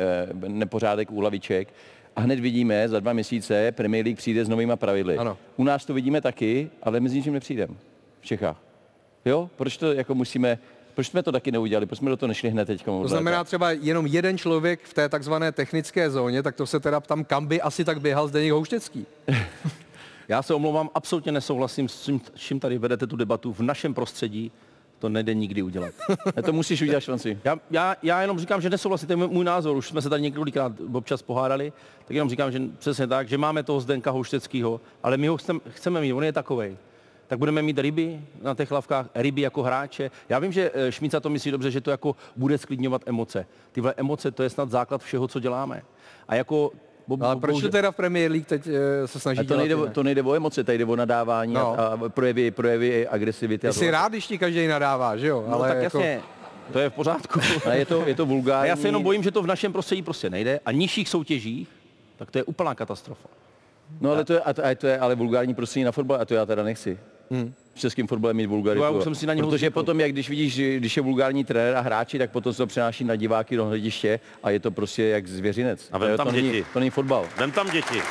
[0.42, 1.68] uh, nepořádek u laviček.
[2.16, 5.16] A hned vidíme, za dva měsíce Premier League přijde s novýma pravidly.
[5.16, 5.38] Ano.
[5.56, 7.74] U nás to vidíme taky, ale my s ničím nepřijdeme
[8.20, 8.62] v Čechách.
[9.24, 9.50] Jo?
[9.56, 10.58] Proč to jako musíme,
[10.94, 12.84] proč jsme to taky neudělali, proč jsme do toho nešli hned teď?
[12.84, 17.00] To znamená třeba jenom jeden člověk v té takzvané technické zóně, tak to se teda
[17.00, 19.06] ptám, kam by asi tak běhal Zdeněk Houštěcký.
[20.30, 23.52] Já se omlouvám, absolutně nesouhlasím s čím, s čím tady vedete tu debatu.
[23.52, 24.52] V našem prostředí
[24.98, 25.94] to nejde nikdy udělat.
[26.44, 27.38] to musíš udělat šanci.
[27.44, 28.70] Já, já, já jenom říkám, že
[29.08, 31.72] je můj názor, už jsme se tady několikrát občas pohádali,
[32.04, 35.60] tak jenom říkám, že přesně tak, že máme toho Zdenka Houšteckého, ale my ho chcem,
[35.68, 36.76] chceme mít, on je takovej.
[37.26, 40.10] Tak budeme mít ryby na těch lavkách, ryby jako hráče.
[40.28, 43.46] Já vím, že eh, Šmica to myslí dobře, že to jako bude sklidňovat emoce.
[43.72, 45.82] Tyhle emoce, to je snad základ všeho, co děláme.
[46.28, 46.72] A jako
[47.10, 49.56] bo, No, ale proč to teda v Premier League teď eh, se snaží A to
[49.56, 49.92] nejde, o- jinak?
[49.94, 51.80] to nejde o emoce, tady jde o nadávání No.
[51.80, 53.68] a, a projevy, projevy agresivity.
[53.68, 53.90] a Ty jsi to.
[53.90, 55.44] rád, když ti každý nadává, že jo?
[55.48, 55.98] No ale tak jako...
[55.98, 56.20] jasně,
[56.72, 57.40] to je v pořádku.
[57.66, 58.68] A je to, je to A vulgární.
[58.68, 61.68] já se jenom bojím, že to v našem prostředí prostě nejde a nižších soutěžích,
[62.16, 63.28] tak to je úplná katastrofa.
[64.00, 66.24] No ale to je, a to, a to je ale vulgární prostředí na fotbal a
[66.24, 66.98] to já teda nechci.
[67.30, 67.54] Hmm.
[67.74, 68.84] V českém fotbale mít vulgaritu.
[68.84, 69.74] Já už jsem si na něho Protože zvykl.
[69.74, 72.66] potom, jak když vidíš, že když je vulgární trenér a hráči, tak potom se to
[72.66, 75.88] přenáší na diváky do hlediště a je to prostě jak zvěřinec.
[75.92, 76.66] A vem to, tam to, není, děti.
[76.72, 77.26] to není fotbal.
[77.36, 78.02] Vem tam děti.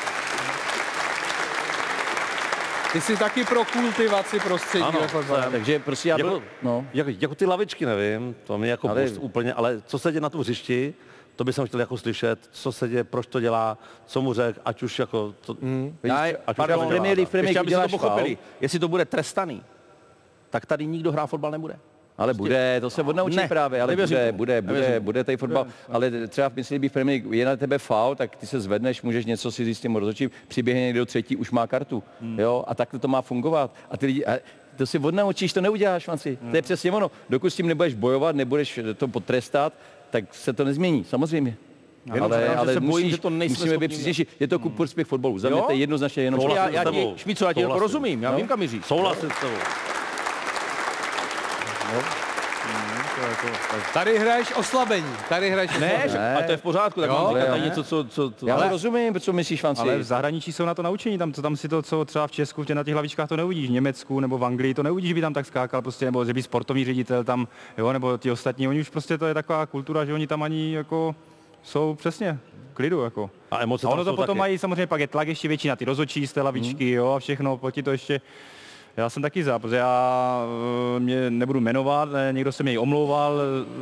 [2.93, 5.25] Ty jsi taky pro kultivaci prostředí Ano, jsem.
[5.51, 6.85] Takže prostě já jako, byl, no.
[6.93, 9.11] jako, jako, ty lavičky nevím, to mi jako Ale- ale...
[9.11, 10.93] úplně, ale co se děje na tom hřišti,
[11.39, 14.83] to bych chtěl jako slyšet, co se děje, proč to dělá, co mu řek, ať
[14.83, 15.95] už jako to, mm.
[16.03, 18.45] Já, ať už pardon, to v Premier League- Premier ještě League to pochopili, faul.
[18.61, 19.63] jestli to bude trestaný,
[20.49, 21.79] tak tady nikdo hrát fotbal nebude.
[22.17, 25.67] Ale bude, to se odnaučí Ne, právě, ale bude, bude, bude, bude tady fotbal.
[25.89, 29.25] Ale třeba myslím, by v Premier je na tebe faul, tak ty se zvedneš, můžeš
[29.25, 32.03] něco si říct s tím rozhodčím, přiběhne někdo třetí, už má kartu.
[32.21, 32.39] Hmm.
[32.39, 33.75] Jo, a takhle to má fungovat.
[33.91, 34.37] A ty lidi, a
[34.77, 36.05] to si odnaučíš, to neuděláš.
[36.05, 36.11] To
[36.41, 36.55] Hmm.
[36.55, 37.11] je přesně ono.
[37.29, 39.73] Dokud s tím nebudeš bojovat, nebudeš to potrestat,
[40.09, 41.57] tak se to nezmění, samozřejmě.
[42.13, 44.27] Jenom ale, říkám, že ale se bojím, musíš, že to nejsme musíme být přísnější.
[44.39, 45.39] Je to ku prospěch fotbalu.
[45.39, 47.81] Za mě to je jednoznačně jenom já, já, já, Šmico, já ti Souhlasím.
[47.81, 48.37] rozumím, já No.
[48.37, 48.85] vím, kam míříš.
[48.85, 49.55] souhlasit s tebou.
[53.93, 56.11] Tady hraješ oslabení, tady hraješ Ne, oslabení.
[56.11, 57.65] že, ale to je v pořádku, tak Jo, mám říkat tady ne.
[57.65, 58.03] něco, co...
[58.03, 59.81] co, co Já ale rozumím, co myslíš, Fanci.
[59.81, 62.31] Ale v zahraničí jsou na to naučení, tam, to, tam si to, co třeba v
[62.31, 65.13] Česku, tě na těch hlavičkách to neuvidíš, v Německu nebo v Anglii to neuvidíš, že
[65.15, 67.47] by tam tak skákal, prostě, nebo že by sportovní ředitel tam,
[67.77, 70.73] jo, nebo ti ostatní, oni už prostě to je taková kultura, že oni tam ani
[70.73, 71.15] jako
[71.63, 72.39] jsou přesně
[72.73, 73.29] klidu, jako.
[73.51, 74.37] A emoce A ono to potom taky.
[74.39, 77.19] mají samozřejmě pak je tlak ještě větší na ty rozočí z té lavičky, jo, a
[77.19, 78.21] všechno, poti to ještě
[78.97, 80.43] Já jsem taky za, protože já
[80.95, 83.33] eh, mě nebudu jmenovat, někdo se mě omlouval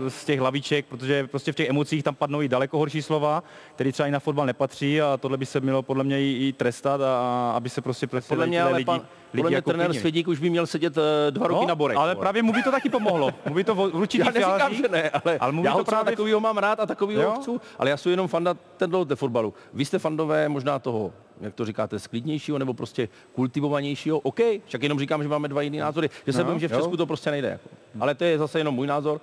[0.06, 3.44] eh, z těch hlavíček, protože prostě v těch emocích tam padnou i daleko horší slova,
[3.76, 6.54] které třeba i na fotbal nepatří a tohle by se mělo podle mě i, i
[6.54, 9.70] trestat a aby se prostě prostě Podle mě, ale lidi, pan, lidi podle mě jako
[9.70, 9.94] trenér.
[9.94, 11.98] Svědík už by měl sedět eh, dva roky No, na borech.
[11.98, 13.32] ale právě mu by to taky pomohlo.
[13.48, 15.84] Mu by to v určitých Já neříkám, fázích- že ne, ale, ale mu já to
[15.84, 19.54] právě takovýho mám rád a takovýho chci, ale já jsem jenom fanda tenhle fotbalu.
[19.74, 24.20] Vy jste fandové možná toho, jak to říkáte, sklidnějšího nebo prostě kultivovanějšího.
[24.20, 26.72] OK, však jenom říkám, že máme dva jiné názory, že se No, bojím, že v
[26.72, 26.78] jo.
[26.78, 27.48] Česku to prostě nejde.
[27.48, 27.70] Jako.
[28.00, 29.22] Ale to je zase jenom můj názor.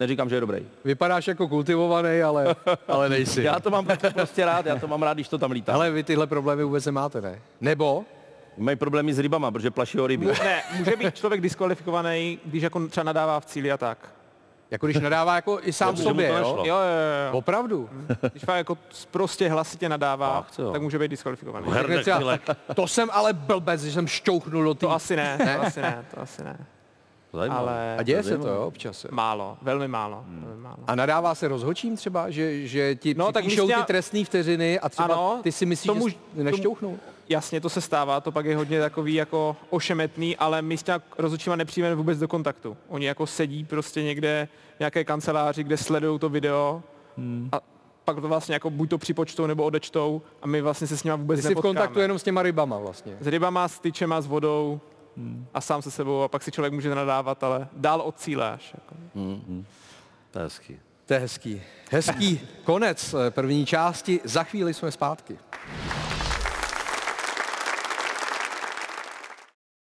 [0.00, 0.66] Neříkám, že je dobrý.
[0.84, 2.56] Vypadáš jako kultivovaný, ale,
[2.88, 3.42] ale nejsi.
[3.42, 5.72] Já to mám prostě rád, já to mám rád, když to tam lítá.
[5.74, 7.40] Ale vy tyhle problémy vůbec nemáte, ne?
[7.60, 8.04] Nebo?
[8.58, 10.26] Mají problémy s rybama, protože plaší o ryby.
[10.26, 13.98] Ne, může být člověk diskvalifikovaný, když jako třeba nadává v cíli a tak.
[14.72, 16.34] Jako když nadává jako i sám to sobě, jo?
[16.34, 17.38] Jo, jo, jo.
[17.38, 17.88] Opravdu?
[18.32, 18.78] Když fakt jako
[19.10, 21.66] prostě hlasitě nadává, Ach, co tak může být diskvalifikovaný.
[21.72, 22.38] Řekne třeba,
[22.74, 24.80] to jsem ale blbec, že jsem šťouchnul do té...
[24.80, 26.66] To asi ne, to asi ne, to asi ne.
[27.50, 29.04] Ale A děje se to, jo, občas.
[29.04, 29.10] jo.
[29.12, 30.24] Málo, velmi málo.
[30.28, 30.76] Velmi málo.
[30.86, 33.56] A nadává se rozhočím třeba, že, že ti No, tak ty
[33.86, 36.98] trestné vteřiny a třeba Ano, ty si myslíš, tomu- že jsi nešťouchnul?
[37.28, 41.00] Jasně, to se stává, to pak je hodně takový jako ošemetný, ale my s těma
[41.18, 42.76] rozhodčíma nepřijmeme vůbec do kontaktu.
[42.88, 46.82] Oni jako sedí prostě někde v nějaké kanceláři, kde sledují to video
[47.16, 47.48] Hmm.
[47.52, 47.60] a
[48.04, 51.16] pak to vlastně jako buď to připočtou nebo odečtou a my vlastně se s nima
[51.16, 51.74] vůbec Ty jsi v nepotkáme.
[51.74, 53.16] kontaktu jenom s těma rybama vlastně.
[53.20, 54.80] S rybama, s tyčema, s vodou
[55.54, 58.74] a sám se sebou a pak si člověk může nadávat, ale dál od cíle až.
[58.74, 58.94] Jako.
[59.14, 59.64] Mm,
[60.30, 60.78] to je hezký.
[61.06, 61.62] To je hezký.
[61.90, 65.38] Hezký konec eh, první části, za chvíli jsme zpátky.